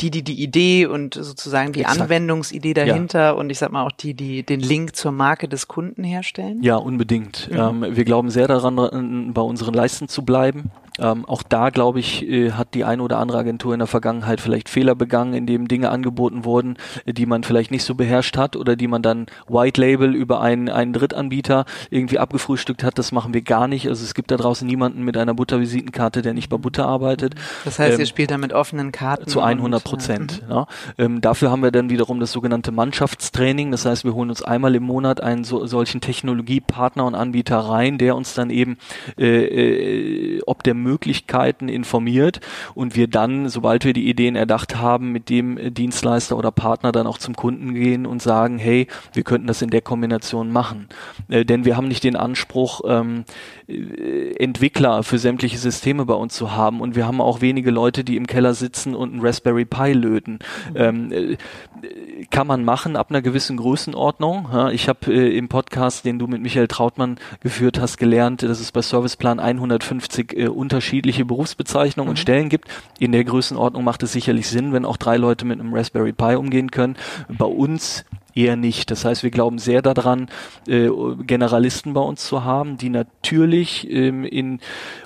[0.00, 2.02] die, die die Idee und sozusagen die Exakt.
[2.02, 3.30] Anwendungsidee dahinter ja.
[3.32, 6.62] und ich sag mal auch die, die den Link zur Marke des Kunden herstellen?
[6.62, 7.50] Ja, unbedingt.
[7.50, 7.56] Mhm.
[7.84, 10.70] Ähm, wir glauben sehr daran, bei unseren Leisten zu bleiben.
[10.98, 14.40] Ähm, auch da, glaube ich, äh, hat die eine oder andere Agentur in der Vergangenheit
[14.40, 18.56] vielleicht Fehler begangen, indem Dinge angeboten wurden, äh, die man vielleicht nicht so beherrscht hat
[18.56, 22.98] oder die man dann White Label über einen, einen Drittanbieter irgendwie abgefrühstückt hat.
[22.98, 23.88] Das machen wir gar nicht.
[23.88, 27.34] Also es gibt da draußen niemanden mit einer Buttervisitenkarte, der nicht bei Butter arbeitet.
[27.64, 29.26] Das heißt, ähm, ihr spielt da mit offenen Karten?
[29.28, 30.42] Zu 100 Prozent.
[30.48, 30.54] Ja.
[30.54, 30.66] ja.
[30.98, 33.70] Ähm, dafür haben wir dann wiederum das sogenannte Mannschaftstraining.
[33.70, 37.98] Das heißt, wir holen uns einmal im Monat einen so, solchen Technologiepartner und Anbieter rein,
[37.98, 38.78] der uns dann eben,
[39.18, 42.40] äh, äh, ob der Möglichkeiten informiert
[42.74, 47.06] und wir dann, sobald wir die Ideen erdacht haben, mit dem Dienstleister oder Partner dann
[47.06, 50.88] auch zum Kunden gehen und sagen, hey, wir könnten das in der Kombination machen.
[51.28, 53.24] Äh, denn wir haben nicht den Anspruch, ähm,
[53.68, 58.04] äh, Entwickler für sämtliche Systeme bei uns zu haben und wir haben auch wenige Leute,
[58.04, 60.38] die im Keller sitzen und ein Raspberry Pi löten.
[60.74, 61.36] Ähm, äh,
[62.30, 64.48] kann man machen ab einer gewissen Größenordnung.
[64.52, 68.60] Ja, ich habe äh, im Podcast, den du mit Michael Trautmann geführt hast, gelernt, dass
[68.60, 72.10] es bei Serviceplan 150 äh, unterschiedliche Berufsbezeichnungen mhm.
[72.10, 72.68] und Stellen gibt.
[72.98, 76.36] In der Größenordnung macht es sicherlich Sinn, wenn auch drei Leute mit einem Raspberry Pi
[76.36, 76.96] umgehen können.
[77.28, 78.04] Bei uns
[78.36, 78.90] eher nicht.
[78.90, 80.28] Das heißt, wir glauben sehr daran,
[80.68, 80.88] äh,
[81.26, 84.60] Generalisten bei uns zu haben, die natürlich ähm, in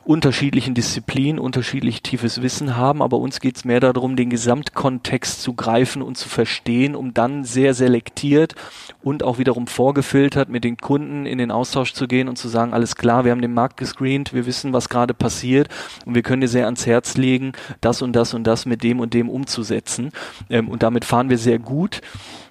[0.05, 5.55] unterschiedlichen Disziplinen unterschiedlich tiefes Wissen haben, aber uns geht es mehr darum, den Gesamtkontext zu
[5.55, 8.55] greifen und zu verstehen, um dann sehr selektiert
[9.03, 12.75] und auch wiederum vorgefiltert mit den Kunden in den Austausch zu gehen und zu sagen,
[12.75, 15.69] alles klar, wir haben den Markt gescreent, wir wissen, was gerade passiert
[16.05, 18.99] und wir können dir sehr ans Herz legen, das und das und das mit dem
[18.99, 20.11] und dem umzusetzen.
[20.49, 22.01] Ähm, und damit fahren wir sehr gut.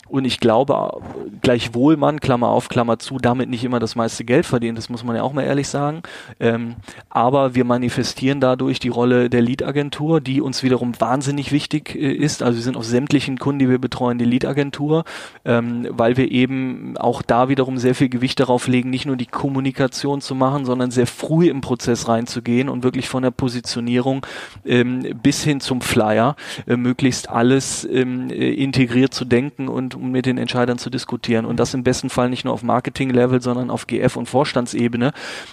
[0.10, 1.02] Und ich glaube,
[1.42, 5.04] gleichwohl man, Klammer auf, Klammer zu, damit nicht immer das meiste Geld verdient, das muss
[5.04, 6.02] man ja auch mal ehrlich sagen.
[6.40, 6.76] Ähm,
[7.10, 12.42] aber wir manifestieren dadurch die Rolle der Lead-Agentur, die uns wiederum wahnsinnig wichtig äh, ist.
[12.42, 15.04] Also wir sind auf sämtlichen Kunden, die wir betreuen, die Lead-Agentur,
[15.46, 19.28] ähm, weil wir eben auch da wiederum sehr viel Gewicht darauf legen, nicht nur die
[19.28, 24.26] Kommunikation zu machen, sondern sehr früh im Prozess reinzugehen und wirklich von der Positionierung
[24.66, 26.36] ähm, bis hin zum Flyer
[26.68, 31.46] äh, möglichst alles ähm, äh, integriert zu denken und um mit den Entscheidern zu diskutieren.
[31.46, 35.12] Und das im besten Fall nicht nur auf Marketing-Level, sondern auf GF- und Vorstandsebene,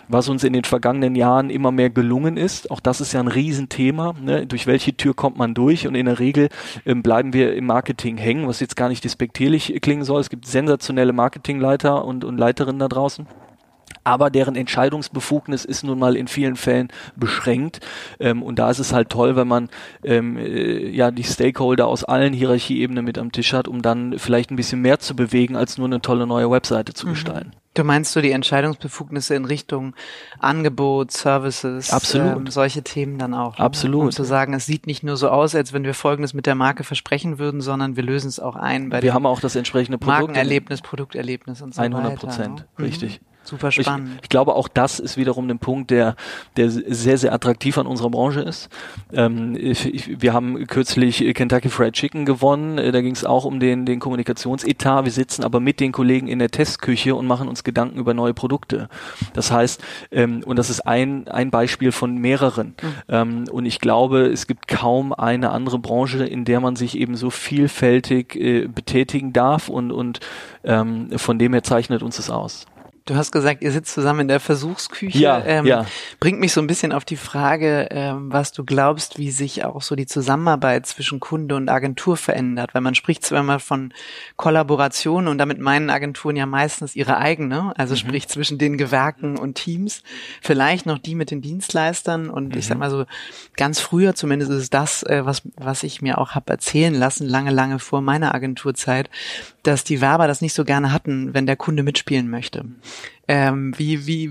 [0.08, 2.70] was uns in den vergangenen Jahren immer mehr gelungen ist.
[2.70, 4.14] Auch das ist ja ein Riesenthema.
[4.20, 4.46] Ne?
[4.46, 5.86] Durch welche Tür kommt man durch?
[5.86, 6.48] Und in der Regel
[6.84, 10.20] ähm, bleiben wir im Marketing hängen, was jetzt gar nicht despektierlich klingen soll.
[10.20, 13.26] Es gibt sensationelle Marketingleiter und, und Leiterinnen da draußen
[14.06, 17.80] aber deren Entscheidungsbefugnis ist nun mal in vielen Fällen beschränkt.
[18.20, 19.68] Ähm, und da ist es halt toll, wenn man
[20.04, 24.52] ähm, äh, ja die Stakeholder aus allen Hierarchieebenen mit am Tisch hat, um dann vielleicht
[24.52, 27.10] ein bisschen mehr zu bewegen, als nur eine tolle neue Webseite zu mhm.
[27.10, 27.52] gestalten.
[27.74, 29.94] Du meinst so die Entscheidungsbefugnisse in Richtung
[30.38, 32.36] Angebot, Services, Absolut.
[32.36, 33.58] Ähm, solche Themen dann auch.
[33.58, 33.64] Ne?
[33.64, 34.02] Absolut.
[34.02, 36.54] Um zu sagen, es sieht nicht nur so aus, als wenn wir Folgendes mit der
[36.54, 39.98] Marke versprechen würden, sondern wir lösen es auch ein bei Wir haben auch das entsprechende
[39.98, 40.28] Produkt.
[40.28, 42.12] Markenerlebnis, Produkterlebnis und so 100 weiter.
[42.12, 42.84] 100 Prozent, ne?
[42.84, 43.20] richtig.
[43.20, 43.35] Mhm.
[43.46, 44.10] Super spannend.
[44.16, 46.16] Ich, ich, glaube, auch das ist wiederum ein Punkt, der,
[46.56, 48.68] der sehr, sehr attraktiv an unserer Branche ist.
[49.12, 52.78] Ähm, ich, wir haben kürzlich Kentucky Fried Chicken gewonnen.
[52.78, 55.04] Äh, da ging es auch um den, den Kommunikationsetat.
[55.04, 58.34] Wir sitzen aber mit den Kollegen in der Testküche und machen uns Gedanken über neue
[58.34, 58.88] Produkte.
[59.32, 62.74] Das heißt, ähm, und das ist ein, ein Beispiel von mehreren.
[62.82, 62.94] Mhm.
[63.08, 67.16] Ähm, und ich glaube, es gibt kaum eine andere Branche, in der man sich eben
[67.16, 70.18] so vielfältig äh, betätigen darf und, und
[70.64, 72.66] ähm, von dem her zeichnet uns das aus.
[73.06, 75.16] Du hast gesagt, ihr sitzt zusammen in der Versuchsküche.
[75.16, 75.86] Ja, ähm, ja.
[76.18, 79.80] Bringt mich so ein bisschen auf die Frage, ähm, was du glaubst, wie sich auch
[79.80, 82.74] so die Zusammenarbeit zwischen Kunde und Agentur verändert.
[82.74, 83.94] Weil man spricht zwar immer von
[84.34, 87.98] Kollaboration und damit meinen Agenturen ja meistens ihre eigene, also mhm.
[87.98, 90.02] sprich zwischen den Gewerken und Teams,
[90.42, 92.58] vielleicht noch die mit den Dienstleistern und mhm.
[92.58, 93.04] ich sag mal so,
[93.56, 97.52] ganz früher zumindest ist das, äh, was, was ich mir auch habe erzählen lassen, lange,
[97.52, 99.08] lange vor meiner Agenturzeit,
[99.62, 102.64] dass die Werber das nicht so gerne hatten, wenn der Kunde mitspielen möchte.
[103.28, 104.30] Ähm, wie wie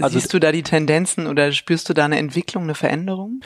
[0.00, 3.40] also, siehst du da die Tendenzen oder spürst du da eine Entwicklung, eine Veränderung?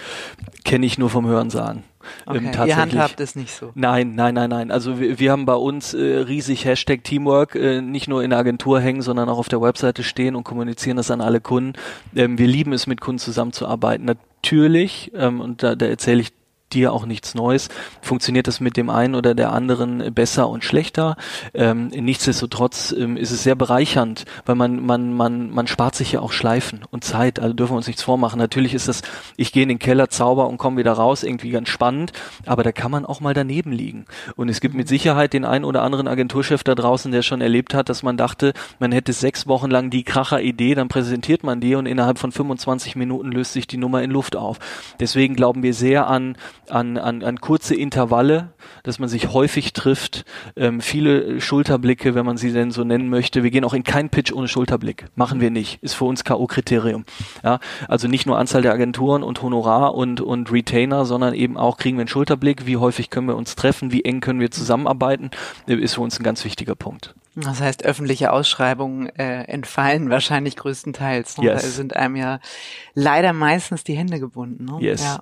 [0.64, 1.85] Kenne ich nur vom Hörensagen.
[2.27, 2.61] Ähm, okay.
[2.62, 2.68] Ähm.
[2.68, 3.72] Ihr handhabt es nicht so.
[3.74, 4.70] Nein, nein, nein, nein.
[4.70, 8.38] Also wir, wir haben bei uns äh, riesig Hashtag Teamwork äh, nicht nur in der
[8.38, 11.72] Agentur hängen, sondern auch auf der Webseite stehen und kommunizieren das an alle Kunden.
[12.14, 14.05] Ähm, wir lieben es, mit Kunden zusammenzuarbeiten.
[14.05, 16.33] Natürlich, ähm, und da, da erzähle ich
[16.74, 17.68] dir auch nichts Neues.
[18.02, 21.16] Funktioniert das mit dem einen oder der anderen besser und schlechter?
[21.54, 26.20] Ähm, nichtsdestotrotz ähm, ist es sehr bereichernd, weil man, man, man, man spart sich ja
[26.20, 27.40] auch Schleifen und Zeit.
[27.40, 28.38] Also dürfen wir uns nichts vormachen.
[28.38, 29.02] Natürlich ist das,
[29.37, 32.12] ich gehe in den Keller, zauber und komme wieder raus, irgendwie ganz spannend,
[32.46, 34.07] aber da kann man auch mal daneben liegen.
[34.37, 37.74] Und es gibt mit Sicherheit den einen oder anderen Agenturchef da draußen, der schon erlebt
[37.74, 41.74] hat, dass man dachte, man hätte sechs Wochen lang die Kracher-Idee, dann präsentiert man die
[41.74, 44.59] und innerhalb von 25 Minuten löst sich die Nummer in Luft auf.
[45.00, 46.37] Deswegen glauben wir sehr an
[46.70, 48.52] an, an, an kurze Intervalle,
[48.83, 50.24] dass man sich häufig trifft,
[50.57, 53.42] ähm, viele Schulterblicke, wenn man sie denn so nennen möchte.
[53.42, 55.07] Wir gehen auch in keinen Pitch ohne Schulterblick.
[55.14, 55.83] Machen wir nicht.
[55.83, 57.04] Ist für uns K.O.-Kriterium.
[57.42, 61.76] Ja, also nicht nur Anzahl der Agenturen und Honorar und, und Retainer, sondern eben auch
[61.76, 65.31] kriegen wir einen Schulterblick, wie häufig können wir uns treffen, wie eng können wir zusammenarbeiten,
[65.66, 67.14] ist für uns ein ganz wichtiger Punkt.
[67.35, 71.38] Das heißt, öffentliche Ausschreibungen äh, entfallen wahrscheinlich größtenteils.
[71.38, 71.44] Ne?
[71.44, 71.62] Yes.
[71.62, 72.40] Da sind einem ja
[72.94, 74.64] leider meistens die Hände gebunden.
[74.64, 74.78] Ne?
[74.81, 75.02] Yes.
[75.02, 75.20] Ja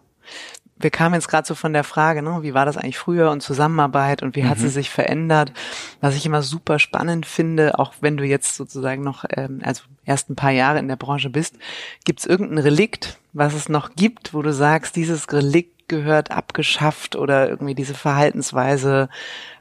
[0.79, 3.43] wir kamen jetzt gerade so von der Frage, ne, wie war das eigentlich früher und
[3.43, 4.51] Zusammenarbeit und wie mhm.
[4.51, 4.71] hat sie mhm.
[4.71, 5.53] sich verändert?
[6.01, 10.31] Was ich immer super spannend finde, auch wenn du jetzt sozusagen noch, ähm, also erst
[10.31, 11.57] ein paar Jahre in der Branche bist,
[12.05, 17.17] gibt es irgendein Relikt, was es noch gibt, wo du sagst, dieses Relikt gehört abgeschafft
[17.17, 19.09] oder irgendwie diese Verhaltensweise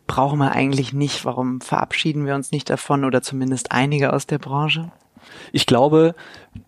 [0.08, 1.24] brauchen wir eigentlich nicht.
[1.24, 4.92] Warum verabschieden wir uns nicht davon oder zumindest einige aus der Branche?
[5.52, 6.16] Ich glaube,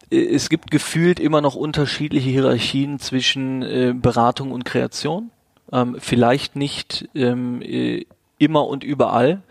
[0.09, 5.31] äh, es gibt gefühlt immer noch unterschiedliche Hierarchien zwischen äh, Beratung und Kreation.
[5.71, 8.05] Ähm, vielleicht nicht ähm, äh,
[8.39, 9.41] immer und überall,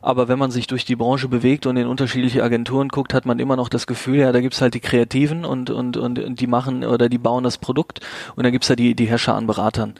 [0.00, 3.38] aber wenn man sich durch die Branche bewegt und in unterschiedliche Agenturen guckt, hat man
[3.38, 6.84] immer noch das Gefühl, ja, da gibt's halt die Kreativen und, und, und die machen
[6.84, 8.00] oder die bauen das Produkt
[8.36, 9.94] und dann gibt's da die, die Herrscher an Beratern.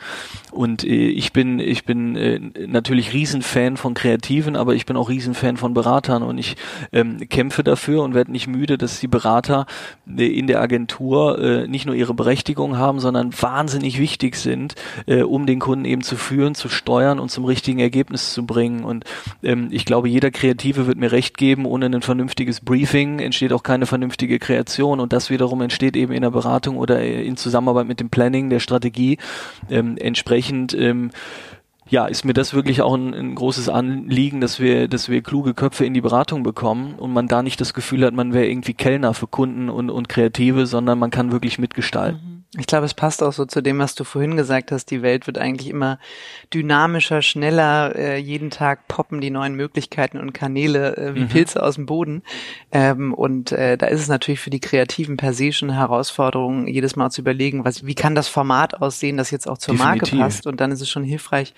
[0.55, 5.09] Und äh, ich bin, ich bin äh, natürlich Riesenfan von Kreativen, aber ich bin auch
[5.09, 6.57] Riesenfan von Beratern und ich
[6.93, 9.67] ähm, kämpfe dafür und werde nicht müde, dass die Berater
[10.07, 15.23] äh, in der Agentur äh, nicht nur ihre Berechtigung haben, sondern wahnsinnig wichtig sind, äh,
[15.23, 18.85] um den Kunden eben zu führen, zu steuern und zum richtigen Ergebnis zu bringen.
[18.85, 19.05] Und
[19.43, 23.64] ähm, ich glaube, jeder Kreative wird mir recht geben, ohne ein vernünftiges Briefing entsteht auch
[23.64, 27.99] keine vernünftige Kreation und das wiederum entsteht eben in der Beratung oder in Zusammenarbeit mit
[27.99, 29.19] dem Planning, der Strategie.
[29.69, 31.11] Ähm, entsprechend ähm,
[31.89, 35.55] ja, ist mir das wirklich auch ein, ein, großes Anliegen, dass wir, dass wir kluge
[35.55, 38.75] Köpfe in die Beratung bekommen und man da nicht das Gefühl hat, man wäre irgendwie
[38.75, 42.21] Kellner für Kunden und, und Kreative, sondern man kann wirklich mitgestalten.
[42.27, 42.34] Mhm.
[42.57, 44.90] Ich glaube, es passt auch so zu dem, was du vorhin gesagt hast.
[44.90, 45.99] Die Welt wird eigentlich immer
[46.53, 47.97] dynamischer, schneller.
[47.97, 51.29] Äh, jeden Tag poppen die neuen Möglichkeiten und Kanäle äh, wie mhm.
[51.29, 52.23] Pilze aus dem Boden.
[52.71, 56.69] Ähm, und äh, da ist es natürlich für die Kreativen per se schon eine Herausforderung,
[56.69, 60.12] jedes Mal zu überlegen, was, wie kann das Format aussehen, das jetzt auch zur Definitiv.
[60.12, 60.47] Marke passt.
[60.47, 61.55] Und dann ist es schon hilfreich,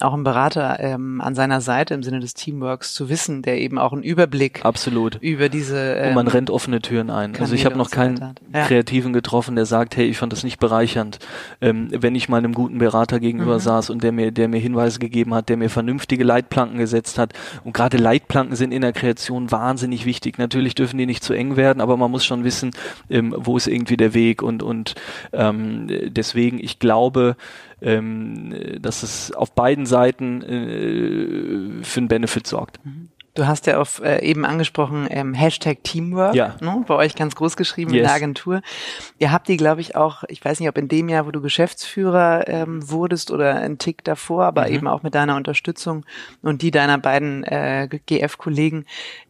[0.00, 3.78] auch einen Berater ähm, an seiner Seite im Sinne des Teamworks zu wissen, der eben
[3.78, 5.16] auch einen Überblick Absolut.
[5.20, 7.32] über diese ähm, und man ähm, rennt offene Türen ein.
[7.32, 8.66] Kanäle also ich habe noch keinen so ja.
[8.66, 11.18] Kreativen getroffen, der sagt, hey, ich fand das nicht bereichernd,
[11.60, 13.60] ähm, wenn ich meinem guten Berater gegenüber mhm.
[13.60, 17.32] saß und der mir, der mir Hinweise gegeben hat, der mir vernünftige Leitplanken gesetzt hat.
[17.64, 20.38] Und gerade Leitplanken sind in der Kreation wahnsinnig wichtig.
[20.38, 22.72] Natürlich dürfen die nicht zu eng werden, aber man muss schon wissen,
[23.08, 24.94] ähm, wo ist irgendwie der Weg und und
[25.32, 27.36] ähm, deswegen, ich glaube,
[27.80, 32.84] ähm, dass es auf beiden Seiten äh, für einen Benefit sorgt.
[32.84, 33.08] Mhm.
[33.36, 36.56] Du hast ja auf äh, eben angesprochen ähm, Hashtag Teamwork, ja.
[36.60, 37.98] ne, bei euch ganz groß geschrieben yes.
[37.98, 38.62] in der Agentur.
[39.18, 41.40] Ihr habt die, glaube ich, auch, ich weiß nicht, ob in dem Jahr, wo du
[41.40, 44.74] Geschäftsführer ähm, wurdest oder ein Tick davor, aber mhm.
[44.74, 46.04] eben auch mit deiner Unterstützung
[46.42, 48.86] und die deiner beiden äh, GF-Kollegen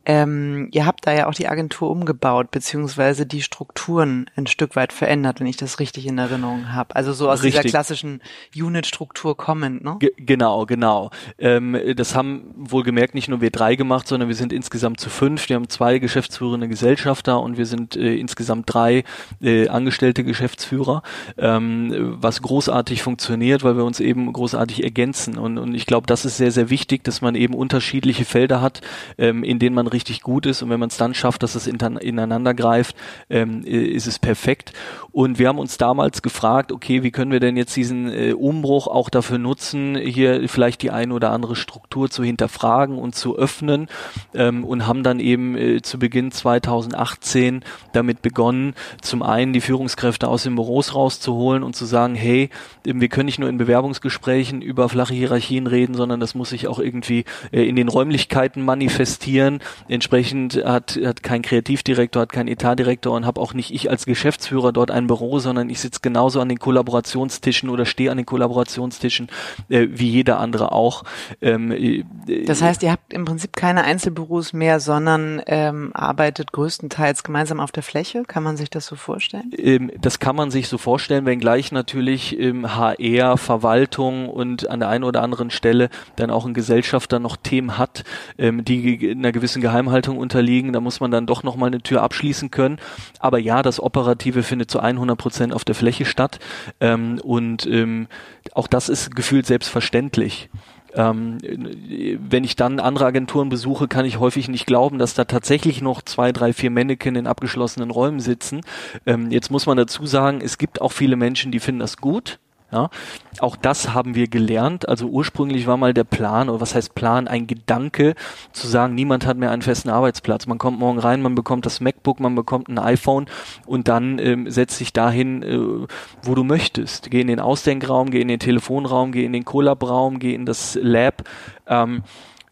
[0.09, 4.92] ähm, ihr habt da ja auch die Agentur umgebaut, beziehungsweise die Strukturen ein Stück weit
[4.92, 6.95] verändert, wenn ich das richtig in Erinnerung habe.
[6.95, 7.62] Also so aus richtig.
[7.62, 8.23] dieser klassischen
[8.55, 9.97] Unit-Struktur kommend, ne?
[9.99, 11.11] G genau, genau.
[11.38, 15.09] Ähm, das haben wohlgemerkt nicht nur wir drei gemacht, macht, sondern wir sind insgesamt zu
[15.09, 15.49] fünf.
[15.49, 19.05] Wir haben zwei geschäftsführende Gesellschafter und wir sind äh, insgesamt drei
[19.41, 21.03] äh, angestellte Geschäftsführer,
[21.39, 25.39] ähm, was großartig funktioniert, weil wir uns eben großartig ergänzen.
[25.39, 28.83] Und, und ich glaube, das ist sehr, sehr wichtig, dass man eben unterschiedliche Felder hat,
[29.17, 30.61] ähm, in denen man richtig gut ist.
[30.61, 32.97] Und wenn man es dann schafft, dass es ineinander greift,
[33.31, 34.75] ähm, ist es perfekt.
[35.11, 38.89] Und wir haben uns damals gefragt, okay, wie können wir denn jetzt diesen äh, Umbruch
[38.89, 43.86] auch dafür nutzen, hier vielleicht die eine oder andere Struktur zu hinterfragen und zu öffnen
[44.35, 50.29] ähm, und haben dann eben äh, zu Beginn 2018 damit begonnen, zum einen die Führungskräfte
[50.29, 52.51] aus den Büros rauszuholen und zu sagen, hey,
[52.85, 56.79] wir können nicht nur in Bewerbungsgesprächen über flache Hierarchien reden, sondern das muss sich auch
[56.79, 59.61] irgendwie äh, in den Räumlichkeiten manifestieren.
[59.88, 64.72] Entsprechend hat, hat kein Kreativdirektor, hat kein Etatdirektor und habe auch nicht ich als Geschäftsführer
[64.72, 69.29] dort ein Büro, sondern ich sitze genauso an den Kollaborationstischen oder stehe an den Kollaborationstischen
[69.68, 71.05] äh, wie jeder andere auch.
[71.40, 72.05] Ähm, äh,
[72.46, 77.73] das heißt, ihr habt im Prinzip keine Einzelbüros mehr, sondern ähm, arbeitet größtenteils gemeinsam auf
[77.73, 78.25] der Fläche.
[78.25, 79.51] Kann man sich das so vorstellen?
[79.57, 84.89] Ähm, das kann man sich so vorstellen, wenngleich natürlich ähm, HR, Verwaltung und an der
[84.89, 88.05] einen oder anderen Stelle dann auch ein Gesellschafter noch Themen hat,
[88.39, 90.73] ähm, die einer gewissen Geheimhaltung unterliegen.
[90.73, 92.79] Da muss man dann doch nochmal eine Tür abschließen können.
[93.19, 96.39] Aber ja, das Operative findet zu 100 Prozent auf der Fläche statt.
[96.81, 98.09] Ähm, und ähm,
[98.53, 100.49] auch das ist gefühlt selbstverständlich.
[100.97, 105.83] Ähm, wenn ich dann andere Agenturen besuche, kann ich häufig nicht glauben, dass da tatsächlich
[105.83, 108.63] noch zwei, drei, vier Mannequin in abgeschlossenen Räumen sitzen.
[109.05, 112.39] Ähm, jetzt muss man dazu sagen, es gibt auch viele Menschen, die finden das gut.
[112.72, 112.90] Ja,
[113.38, 114.88] auch das haben wir gelernt.
[114.88, 118.14] Also ursprünglich war mal der Plan, oder was heißt Plan, ein Gedanke,
[118.52, 120.46] zu sagen, niemand hat mehr einen festen Arbeitsplatz.
[120.46, 123.26] Man kommt morgen rein, man bekommt das MacBook, man bekommt ein iPhone
[123.66, 125.87] und dann ähm, setzt sich dahin, äh,
[126.22, 127.11] wo du möchtest.
[127.11, 130.76] Geh in den Ausdenkraum, geh in den Telefonraum, geh in den Collab-Raum, geh in das
[130.83, 131.22] Lab.
[131.68, 132.02] Ähm,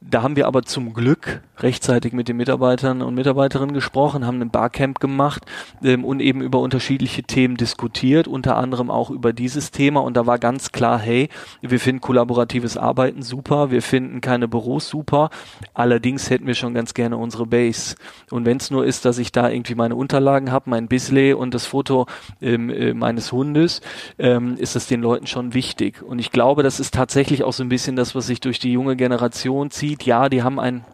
[0.07, 4.51] da haben wir aber zum Glück rechtzeitig mit den Mitarbeitern und Mitarbeiterinnen gesprochen, haben ein
[4.51, 5.45] Barcamp gemacht
[5.83, 10.01] ähm, und eben über unterschiedliche Themen diskutiert, unter anderem auch über dieses Thema.
[10.01, 11.31] Und da war ganz klar, hey,
[11.63, 15.31] wir finden kollaboratives Arbeiten super, wir finden keine Büros super,
[15.73, 17.97] allerdings hätten wir schon ganz gerne unsere Base.
[18.31, 21.55] Und wenn es nur ist, dass ich da irgendwie meine Unterlagen habe, mein Bisley und
[21.55, 22.07] das Foto
[22.43, 23.81] ähm, äh, meines Hundes,
[24.19, 26.03] ähm, ist das den Leuten schon wichtig.
[26.03, 28.73] Und ich glaube, das ist tatsächlich auch so ein bisschen das, was sich durch die
[28.73, 30.85] junge Generation zieht sieht, ja, die haben ein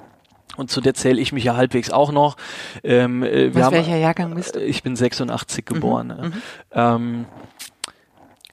[0.56, 2.36] und zu der zähle ich mich ja halbwegs auch noch.
[2.84, 4.60] Ähm, äh, Was, haben, welcher Jahrgang bist du?
[4.60, 6.06] Ich bin 86 mhm, geboren.
[6.08, 6.32] Mhm.
[6.72, 7.24] Ähm,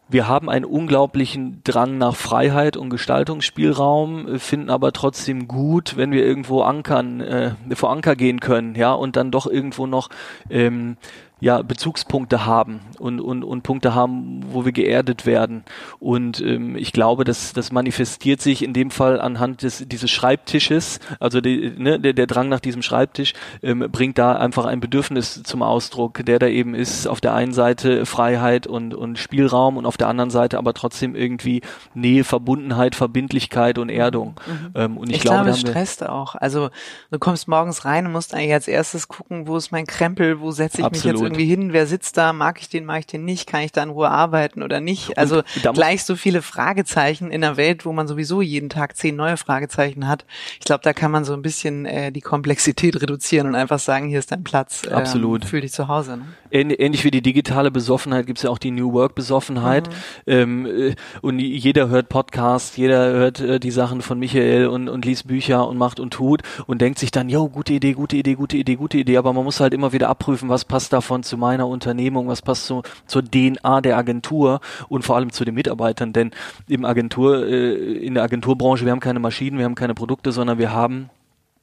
[0.08, 6.24] wir haben einen unglaublichen Drang nach Freiheit und Gestaltungsspielraum, finden aber trotzdem gut, wenn wir
[6.24, 10.10] irgendwo ankern, äh, vor Anker gehen können, ja, und dann doch irgendwo noch
[10.50, 10.96] ähm,
[11.39, 15.63] ja, Bezugspunkte haben und, und, und Punkte haben, wo wir geerdet werden.
[16.00, 21.00] Und ähm, ich glaube, das, das manifestiert sich in dem Fall anhand des, dieses Schreibtisches,
[21.19, 25.43] also die, ne, der, der Drang nach diesem Schreibtisch ähm, bringt da einfach ein Bedürfnis
[25.43, 29.86] zum Ausdruck, der da eben ist, auf der einen Seite Freiheit und, und Spielraum und
[29.86, 31.62] auf der anderen Seite aber trotzdem irgendwie
[31.93, 34.36] Nähe, Verbundenheit, Verbindlichkeit und Erdung.
[34.45, 34.71] Mhm.
[34.76, 36.36] Ähm, und ich, ich glaube, glaube, das stresst auch.
[36.36, 36.69] Also
[37.12, 40.52] du kommst morgens rein und musst eigentlich als erstes gucken, wo ist mein Krempel, wo
[40.52, 41.13] setze ich Absolut.
[41.13, 43.62] mich jetzt irgendwie hin, wer sitzt da, mag ich den, mag ich den nicht, kann
[43.62, 45.18] ich da in Ruhe arbeiten oder nicht?
[45.18, 49.38] Also gleich so viele Fragezeichen in einer Welt, wo man sowieso jeden Tag zehn neue
[49.38, 50.26] Fragezeichen hat.
[50.60, 54.08] Ich glaube, da kann man so ein bisschen äh, die Komplexität reduzieren und einfach sagen,
[54.08, 54.84] hier ist dein Platz.
[54.86, 55.46] Ähm, Absolut.
[55.46, 56.18] Fühl dich zu Hause.
[56.18, 56.26] Ne?
[56.50, 59.90] Ähnlich wie die digitale Besoffenheit gibt es ja auch die New Work Besoffenheit.
[59.90, 59.94] Mhm.
[60.28, 65.06] Ähm, äh, und jeder hört Podcasts, jeder hört äh, die Sachen von Michael und, und
[65.06, 68.36] liest Bücher und macht und tut und denkt sich dann, jo, gute Idee, gute Idee,
[68.36, 69.18] gute Idee, gute Idee.
[69.18, 72.65] Aber man muss halt immer wieder abprüfen, was passt davon zu meiner Unternehmung, was passt
[72.65, 76.13] zu, zur DNA der Agentur und vor allem zu den Mitarbeitern.
[76.13, 76.32] Denn
[76.67, 80.58] im Agentur, äh, in der Agenturbranche, wir haben keine Maschinen, wir haben keine Produkte, sondern
[80.58, 81.10] wir haben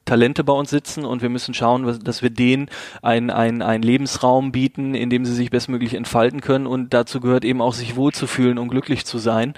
[0.05, 2.69] Talente bei uns sitzen und wir müssen schauen, dass wir denen
[3.01, 7.43] einen, einen, einen Lebensraum bieten, in dem sie sich bestmöglich entfalten können und dazu gehört
[7.43, 9.55] eben auch sich wohlzufühlen und glücklich zu sein.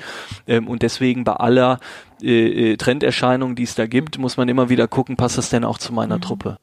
[0.47, 1.79] Ähm, und deswegen bei aller
[2.21, 5.63] äh, äh, Trenderscheinungen, die es da gibt, muss man immer wieder gucken, passt das denn
[5.63, 6.21] auch zu meiner mhm.
[6.21, 6.57] Truppe.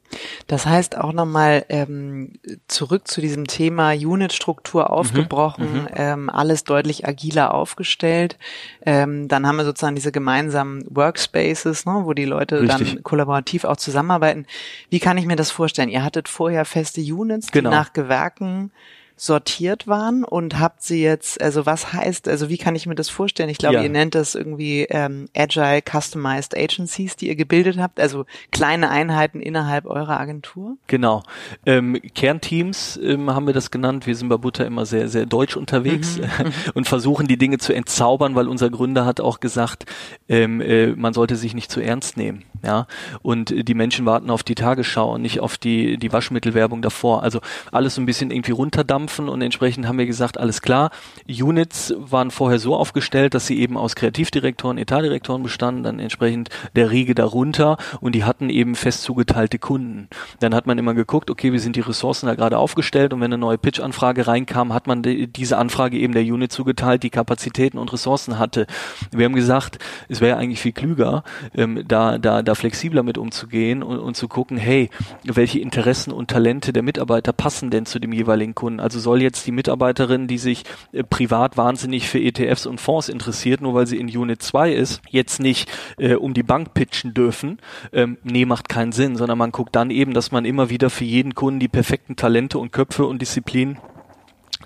[0.47, 2.33] Das heißt auch nochmal ähm,
[2.69, 5.81] zurück zu diesem Thema Unit-Struktur aufgebrochen, mhm.
[5.81, 5.89] mhm.
[5.95, 8.39] ähm, alles deutlich agiler aufgestellt.
[8.85, 12.95] Ähm, dann haben wir sozusagen diese gemeinsamen Workspaces, ne, wo die Leute Richtig.
[12.95, 14.47] dann kollaborativ auch zusammenarbeiten.
[14.91, 15.89] Wie kann ich mir das vorstellen?
[15.89, 17.71] Ihr hattet vorher feste Units, die genau.
[17.71, 18.73] nach Gewerken
[19.17, 23.09] sortiert waren und habt sie jetzt, also was heißt, also wie kann ich mir das
[23.09, 23.49] vorstellen?
[23.49, 23.83] Ich glaube, Ja.
[23.83, 29.41] ihr nennt das irgendwie ähm, Agile Customized Agencies, die ihr gebildet habt, also kleine Einheiten
[29.41, 30.77] innerhalb eurer Agentur.
[30.89, 31.23] Genau.
[31.65, 34.07] Ähm, Kernteams ähm, haben wir das genannt.
[34.09, 36.19] Wir sind bei Butter immer sehr, sehr deutsch unterwegs
[36.75, 39.87] und versuchen die Dinge zu entzaubern, weil unser Gründer hat auch gesagt,
[40.29, 42.43] ähm, äh, man sollte sich nicht zu ernst nehmen.
[42.65, 42.89] Ja.
[43.23, 47.23] Und äh, die Menschen warten auf die Tagesschau und nicht auf die, die Waschmittelwerbung davor.
[47.23, 50.91] Also alles so ein bisschen irgendwie runterdampfen und entsprechend haben wir gesagt, alles klar.
[51.29, 56.91] Units waren vorher so aufgestellt, dass sie eben aus Kreativdirektoren, Etatdirektoren bestanden, dann entsprechend der
[56.91, 60.09] Riege darunter und die hatten eben fest zugeteilte Kunden.
[60.41, 63.33] Dann hat man immer geguckt, okay, wie sind die Ressourcen da gerade aufgestellt und wenn
[63.33, 67.79] eine neue Pitch-Anfrage reinkam, hat man die, diese Anfrage eben der Unit zugeteilt, die Kapazitäten
[67.79, 68.67] und Ressourcen hatte.
[69.11, 73.83] Wir haben gesagt, es wäre eigentlich viel klüger, ähm, da, da, da flexibler mit umzugehen
[73.83, 74.91] und, und zu gucken, hey,
[75.25, 78.81] welche Interessen und Talente der Mitarbeiter passen denn zu dem jeweiligen Kunden?
[78.81, 83.61] Also soll jetzt die Mitarbeiterin, die sich äh, privat wahnsinnig für ETFs und Fonds interessiert,
[83.61, 87.59] nur weil sie in Unit 2 ist, jetzt nicht äh, um die Bank pitchen dürfen?
[87.93, 91.05] Ähm, nee, macht keinen Sinn, sondern man guckt dann eben, dass man immer wieder für
[91.05, 93.79] jeden Kunden die perfekten Talente und Köpfe und Disziplinen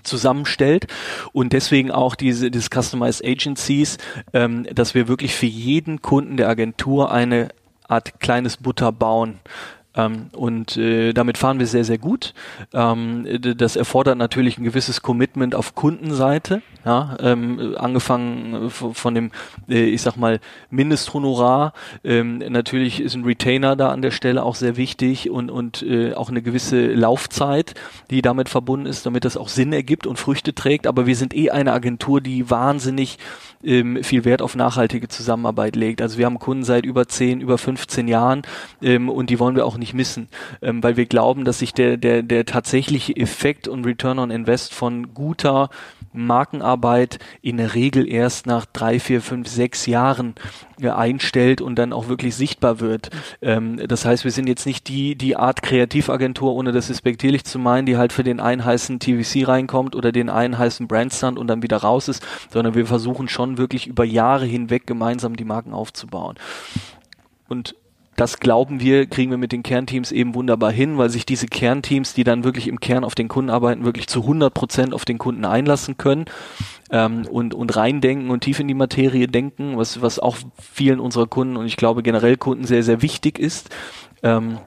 [0.03, 0.87] zusammenstellt
[1.33, 3.97] und deswegen auch diese das Customized Agencies,
[4.33, 7.49] ähm, dass wir wirklich für jeden Kunden der Agentur eine
[7.87, 9.39] Art kleines Butter bauen.
[9.95, 12.33] Ähm, und äh, damit fahren wir sehr, sehr gut.
[12.73, 13.25] Ähm,
[13.57, 19.31] das erfordert natürlich ein gewisses Commitment auf Kundenseite, ja, ähm, angefangen äh, von dem,
[19.67, 21.73] äh, ich sag mal, Mindesthonorar.
[22.03, 26.13] Ähm, natürlich ist ein Retainer da an der Stelle auch sehr wichtig und, und äh,
[26.13, 27.73] auch eine gewisse Laufzeit,
[28.11, 30.85] die damit verbunden ist, damit das auch Sinn ergibt und Früchte trägt.
[30.85, 33.17] Aber wir sind eh eine Agentur, die wahnsinnig
[33.63, 36.01] ähm, viel Wert auf nachhaltige Zusammenarbeit legt.
[36.01, 38.43] Also wir haben Kunden seit über 10, über 15 Jahren
[38.81, 40.27] ähm, und die wollen wir auch nicht missen,
[40.61, 44.73] ähm, weil wir glauben, dass sich der, der, der tatsächliche Effekt und Return on Invest
[44.73, 45.69] von guter
[46.11, 50.35] Markenarbeit in der Regel erst nach drei, vier, fünf, sechs Jahren
[50.81, 53.09] äh, einstellt und dann auch wirklich sichtbar wird.
[53.41, 57.59] Ähm, das heißt, wir sind jetzt nicht die, die Art Kreativagentur, ohne das respektierlich zu
[57.59, 61.47] meinen, die halt für den einen heißen TVC reinkommt oder den einen heißen Brandstand und
[61.47, 65.73] dann wieder raus ist, sondern wir versuchen schon wirklich über Jahre hinweg gemeinsam die Marken
[65.73, 66.35] aufzubauen.
[67.47, 67.75] Und
[68.19, 72.13] das glauben wir, kriegen wir mit den Kernteams eben wunderbar hin, weil sich diese Kernteams,
[72.13, 75.17] die dann wirklich im Kern auf den Kunden arbeiten, wirklich zu 100 Prozent auf den
[75.17, 76.25] Kunden einlassen können
[76.91, 81.27] ähm, und, und reindenken und tief in die Materie denken, was, was auch vielen unserer
[81.27, 83.69] Kunden und ich glaube generell Kunden sehr, sehr wichtig ist.
[84.21, 84.57] Ähm,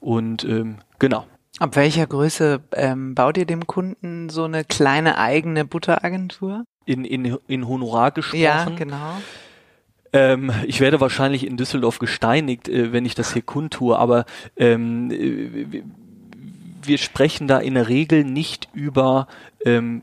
[0.00, 1.26] und ähm, genau.
[1.60, 6.64] Ab welcher Größe ähm, baut ihr dem Kunden so eine kleine eigene Butteragentur?
[6.86, 8.40] In, in, in Honorar gesprochen.
[8.40, 9.12] Ja, genau.
[10.12, 14.24] Ähm, ich werde wahrscheinlich in Düsseldorf gesteinigt, äh, wenn ich das hier kundtue, aber
[14.56, 15.82] ähm, äh,
[16.82, 19.28] wir- sprechen da in der Regel nicht über
[19.64, 20.02] ähm,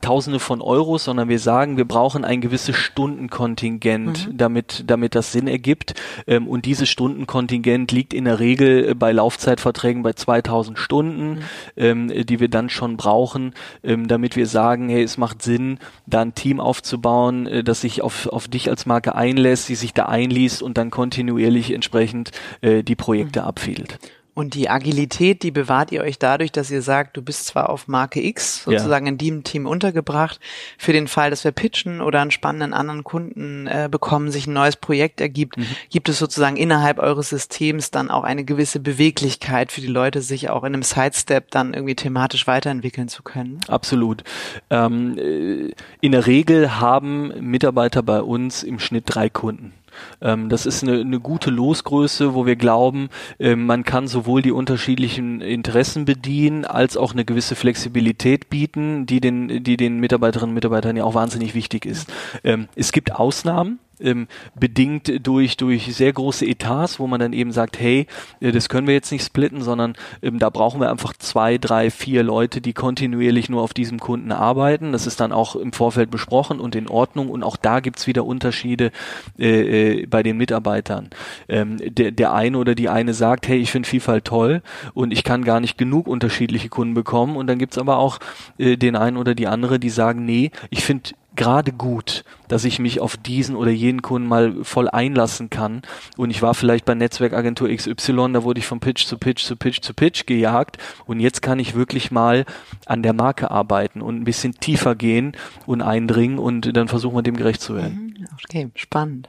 [0.00, 5.46] Tausende von Euros, sondern wir sagen, wir brauchen ein gewisses Stundenkontingent, damit, damit das Sinn
[5.46, 5.94] ergibt.
[6.26, 11.44] Ähm, und dieses Stundenkontingent liegt in der Regel äh, bei Laufzeitverträgen bei 2000 Stunden,
[11.76, 13.54] ähm, äh, die wir dann schon brauchen,
[13.84, 18.02] ähm, damit wir sagen, hey, es macht Sinn, da ein Team aufzubauen, äh, das sich
[18.02, 22.82] auf, auf dich als Marke einlässt, die sich da einliest und dann kontinuierlich entsprechend äh,
[22.82, 23.98] die Projekte abfädelt.
[24.38, 27.88] Und die Agilität, die bewahrt ihr euch dadurch, dass ihr sagt, du bist zwar auf
[27.88, 28.78] Marke X Ja.
[28.78, 30.38] sozusagen in dem Team untergebracht,
[30.78, 34.52] für den Fall, dass wir pitchen oder einen spannenden anderen Kunden äh, bekommen, sich ein
[34.52, 35.56] neues Projekt ergibt,
[35.90, 40.50] gibt es sozusagen innerhalb eures Systems dann auch eine gewisse Beweglichkeit für die Leute, sich
[40.50, 43.58] auch in einem Sidestep dann irgendwie thematisch weiterentwickeln zu können.
[43.66, 44.22] Absolut.
[44.70, 49.72] Ähm, äh, in der Regel haben Mitarbeiter bei uns im Schnitt drei Kunden.
[50.20, 54.52] Ähm, das ist eine, eine gute Losgröße, wo wir glauben, ähm, man kann sowohl die
[54.52, 60.54] unterschiedlichen Interessen bedienen, als auch eine gewisse Flexibilität bieten, die den, die den Mitarbeiterinnen und
[60.54, 62.12] Mitarbeitern ja auch wahnsinnig wichtig ist.
[62.44, 64.28] Ähm, es gibt Ausnahmen, ähm,
[64.58, 68.06] bedingt durch durch sehr große Etats, wo man dann eben sagt, hey,
[68.40, 71.90] äh, das können wir jetzt nicht splitten, sondern ähm, da brauchen wir einfach zwei, drei,
[71.90, 74.92] vier Leute, die kontinuierlich nur auf diesem Kunden arbeiten.
[74.92, 78.24] Das ist dann auch im Vorfeld besprochen und in Ordnung und auch da gibt's wieder
[78.24, 78.90] Unterschiede
[79.38, 81.10] äh, äh, bei den Mitarbeitern.
[81.48, 84.62] Ähm, der, der eine oder die eine sagt, hey, ich finde Vielfalt toll
[84.94, 88.18] und ich kann gar nicht genug unterschiedliche Kunden bekommen und dann gibt's aber auch
[88.58, 92.78] äh, den einen oder die andere, die sagen, nee, ich finde gerade gut, dass ich
[92.78, 95.82] mich auf diesen oder jenen Kunden mal voll einlassen kann.
[96.18, 99.56] Und ich war vielleicht bei Netzwerkagentur XY, da wurde ich von Pitch zu Pitch zu
[99.56, 100.76] Pitch zu Pitch gejagt.
[101.06, 102.44] Und jetzt kann ich wirklich mal
[102.84, 105.32] an der Marke arbeiten und ein bisschen tiefer gehen
[105.64, 108.26] und eindringen und dann versuchen wir dem gerecht zu werden.
[108.44, 109.28] Okay, spannend.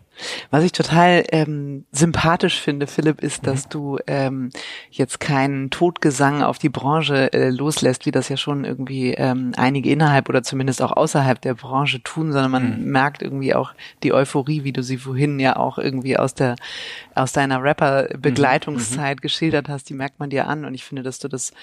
[0.50, 3.70] Was ich total ähm, sympathisch finde, Philipp, ist, dass mhm.
[3.70, 4.50] du ähm,
[4.92, 9.90] jetzt keinen Todgesang auf die Branche äh, loslässt, wie das ja schon irgendwie ähm, einige
[9.90, 12.92] innerhalb oder zumindest auch außerhalb der Branche tun, sondern man mhm.
[12.92, 16.56] merkt irgendwie auch die Euphorie, wie du sie vorhin ja auch irgendwie aus der
[17.16, 19.22] aus deiner Rapper-Begleitungszeit mhm.
[19.22, 21.54] geschildert hast, die merkt man dir an und ich finde, dass du das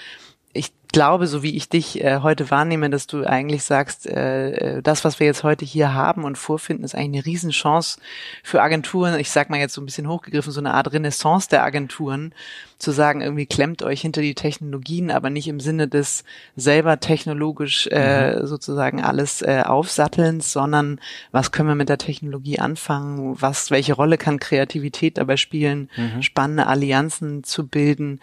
[0.53, 4.81] ich glaube, so wie ich dich äh, heute wahrnehme, dass du eigentlich sagst, äh, äh,
[4.81, 7.99] das, was wir jetzt heute hier haben und vorfinden, ist eigentlich eine Riesenchance
[8.41, 9.19] für Agenturen.
[9.19, 12.33] Ich sag mal jetzt so ein bisschen hochgegriffen, so eine Art Renaissance der Agenturen,
[12.79, 16.23] zu sagen, irgendwie klemmt euch hinter die Technologien, aber nicht im Sinne des
[16.55, 18.45] selber technologisch äh, mhm.
[18.45, 20.99] sozusagen alles äh, aufsattelns, sondern
[21.31, 23.35] was können wir mit der Technologie anfangen?
[23.41, 25.89] Was, welche Rolle kann Kreativität dabei spielen?
[25.97, 26.21] Mhm.
[26.21, 28.19] Spannende Allianzen zu bilden.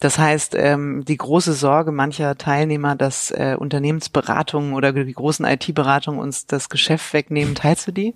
[0.00, 6.20] Das heißt, ähm, die große Sorge mancher Teilnehmer, dass äh, Unternehmensberatungen oder die großen IT-Beratungen
[6.20, 7.54] uns das Geschäft wegnehmen.
[7.54, 8.14] Teilst du die?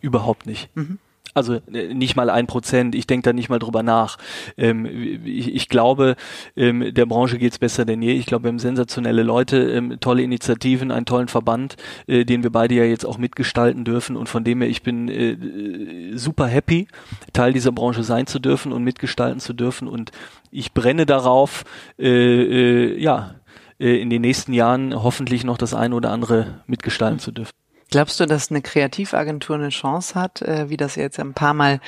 [0.00, 0.68] Überhaupt nicht.
[0.76, 0.98] Mhm.
[1.34, 2.94] Also äh, nicht mal ein Prozent.
[2.94, 4.16] Ich denke da nicht mal drüber nach.
[4.56, 4.86] Ähm,
[5.24, 6.14] ich, ich, glaube,
[6.56, 8.12] ähm, der Branche geht's besser denn je.
[8.12, 11.76] Ich glaube, wir haben sensationelle Leute, ähm, tolle Initiativen, einen tollen Verband,
[12.06, 14.16] äh, den wir beide ja jetzt auch mitgestalten dürfen.
[14.16, 16.86] Und von dem her, ich bin äh, super happy,
[17.32, 19.88] Teil dieser Branche sein zu dürfen und mitgestalten zu dürfen.
[19.88, 20.12] Und
[20.52, 21.64] ich brenne darauf,
[21.98, 23.34] äh, äh, ja,
[23.80, 27.63] äh, in den nächsten Jahren hoffentlich noch das eine oder andere mitgestalten zu dürfen.
[27.94, 31.78] Glaubst du, dass eine Kreativagentur eine Chance hat, äh, wie das jetzt ein paar Mal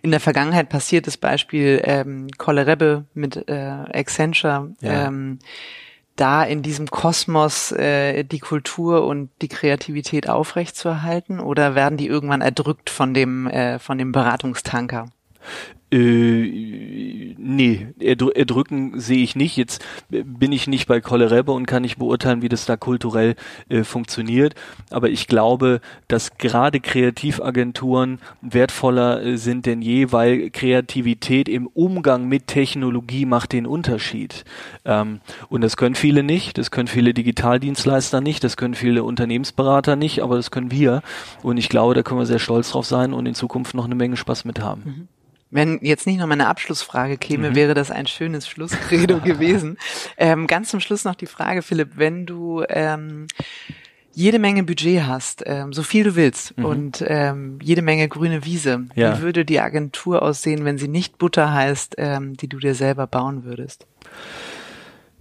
[0.00, 5.08] in der Vergangenheit passiert ist, Beispiel ähm, Rebbe mit äh, Accenture, ja.
[5.08, 5.40] ähm,
[6.14, 12.42] da in diesem Kosmos äh, die Kultur und die Kreativität aufrechtzuerhalten oder werden die irgendwann
[12.42, 15.08] erdrückt von dem, äh, von dem Beratungstanker?
[15.92, 19.56] Äh, nee, erdrücken sehe ich nicht.
[19.56, 23.36] Jetzt bin ich nicht bei Kollerebe und kann nicht beurteilen, wie das da kulturell
[23.68, 24.56] äh, funktioniert.
[24.90, 32.26] Aber ich glaube, dass gerade Kreativagenturen wertvoller äh, sind denn je, weil Kreativität im Umgang
[32.26, 34.44] mit Technologie macht den Unterschied.
[34.84, 36.58] Ähm, und das können viele nicht.
[36.58, 38.42] Das können viele Digitaldienstleister nicht.
[38.42, 40.20] Das können viele Unternehmensberater nicht.
[40.20, 41.02] Aber das können wir.
[41.44, 43.94] Und ich glaube, da können wir sehr stolz drauf sein und in Zukunft noch eine
[43.94, 44.82] Menge Spaß mit haben.
[44.84, 45.08] Mhm.
[45.56, 47.54] Wenn jetzt nicht noch meine Abschlussfrage käme, mhm.
[47.54, 49.78] wäre das ein schönes Schlusscredo gewesen.
[50.18, 53.26] Ähm, ganz zum Schluss noch die Frage, Philipp, wenn du ähm,
[54.12, 56.64] jede Menge Budget hast, ähm, so viel du willst mhm.
[56.66, 59.16] und ähm, jede Menge grüne Wiese, ja.
[59.16, 63.06] wie würde die Agentur aussehen, wenn sie nicht Butter heißt, ähm, die du dir selber
[63.06, 63.86] bauen würdest?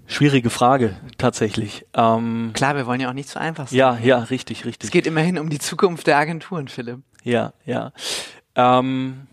[0.07, 1.85] Schwierige Frage, tatsächlich.
[1.93, 3.79] Ähm, Klar, wir wollen ja auch nicht zu einfach sein.
[3.79, 4.89] Ja, ja, richtig, richtig.
[4.89, 6.99] Es geht immerhin um die Zukunft der Agenturen, Philipp.
[7.23, 7.93] Ja, ja.
[8.55, 9.27] Ähm,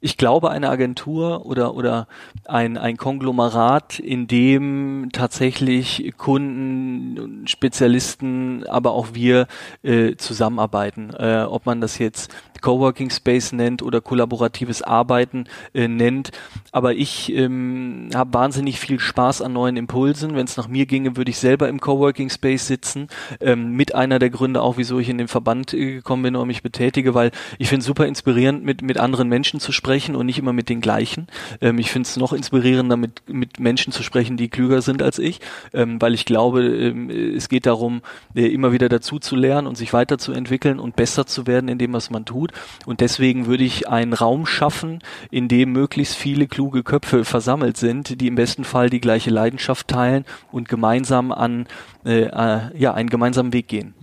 [0.00, 2.06] ich glaube, eine Agentur oder, oder
[2.44, 9.46] ein, ein Konglomerat, in dem tatsächlich Kunden, Spezialisten, aber auch wir
[9.82, 11.14] äh, zusammenarbeiten.
[11.14, 15.44] Äh, ob man das jetzt Coworking Space nennt oder kollaboratives Arbeiten
[15.74, 16.32] äh, nennt.
[16.72, 20.34] Aber ich ähm, habe wahnsinnig viel Spaß an neuen Impulsen.
[20.34, 23.08] Wenn es nach mir ginge, würde ich selber im Coworking Space sitzen.
[23.40, 26.48] Ähm, mit einer der Gründe auch, wieso ich in den Verband äh, gekommen bin und
[26.48, 30.26] mich betätige, weil ich finde es super inspirierend, mit, mit anderen Menschen zu sprechen und
[30.26, 31.28] nicht immer mit den gleichen.
[31.60, 35.20] Ähm, ich finde es noch inspirierender, mit, mit Menschen zu sprechen, die klüger sind als
[35.20, 35.40] ich,
[35.72, 38.02] ähm, weil ich glaube, ähm, es geht darum,
[38.34, 41.92] äh, immer wieder dazu zu lernen und sich weiterzuentwickeln und besser zu werden in dem,
[41.92, 42.50] was man tut.
[42.84, 44.98] Und deswegen würde ich einen Raum schaffen,
[45.30, 49.86] in dem möglichst viele kluge Köpfe versammelt sind, die im besten Fall die gleiche Leidenschaft
[49.86, 51.68] teilen und gemeinsam an
[52.04, 53.94] äh, äh, ja einen gemeinsamen Weg gehen.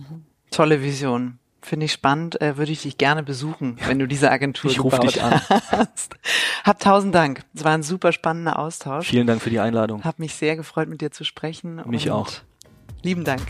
[0.50, 1.38] Tolle Vision.
[1.64, 5.02] Finde ich spannend, äh, würde ich dich gerne besuchen, wenn du diese Agentur ich gebaut
[5.02, 5.40] dich an.
[5.48, 6.14] hast.
[6.62, 7.42] Hab tausend Dank.
[7.54, 9.08] Es war ein super spannender Austausch.
[9.08, 10.04] Vielen Dank für die Einladung.
[10.04, 11.82] Hab mich sehr gefreut, mit dir zu sprechen.
[11.86, 12.30] Mich auch.
[13.02, 13.40] Lieben Dank.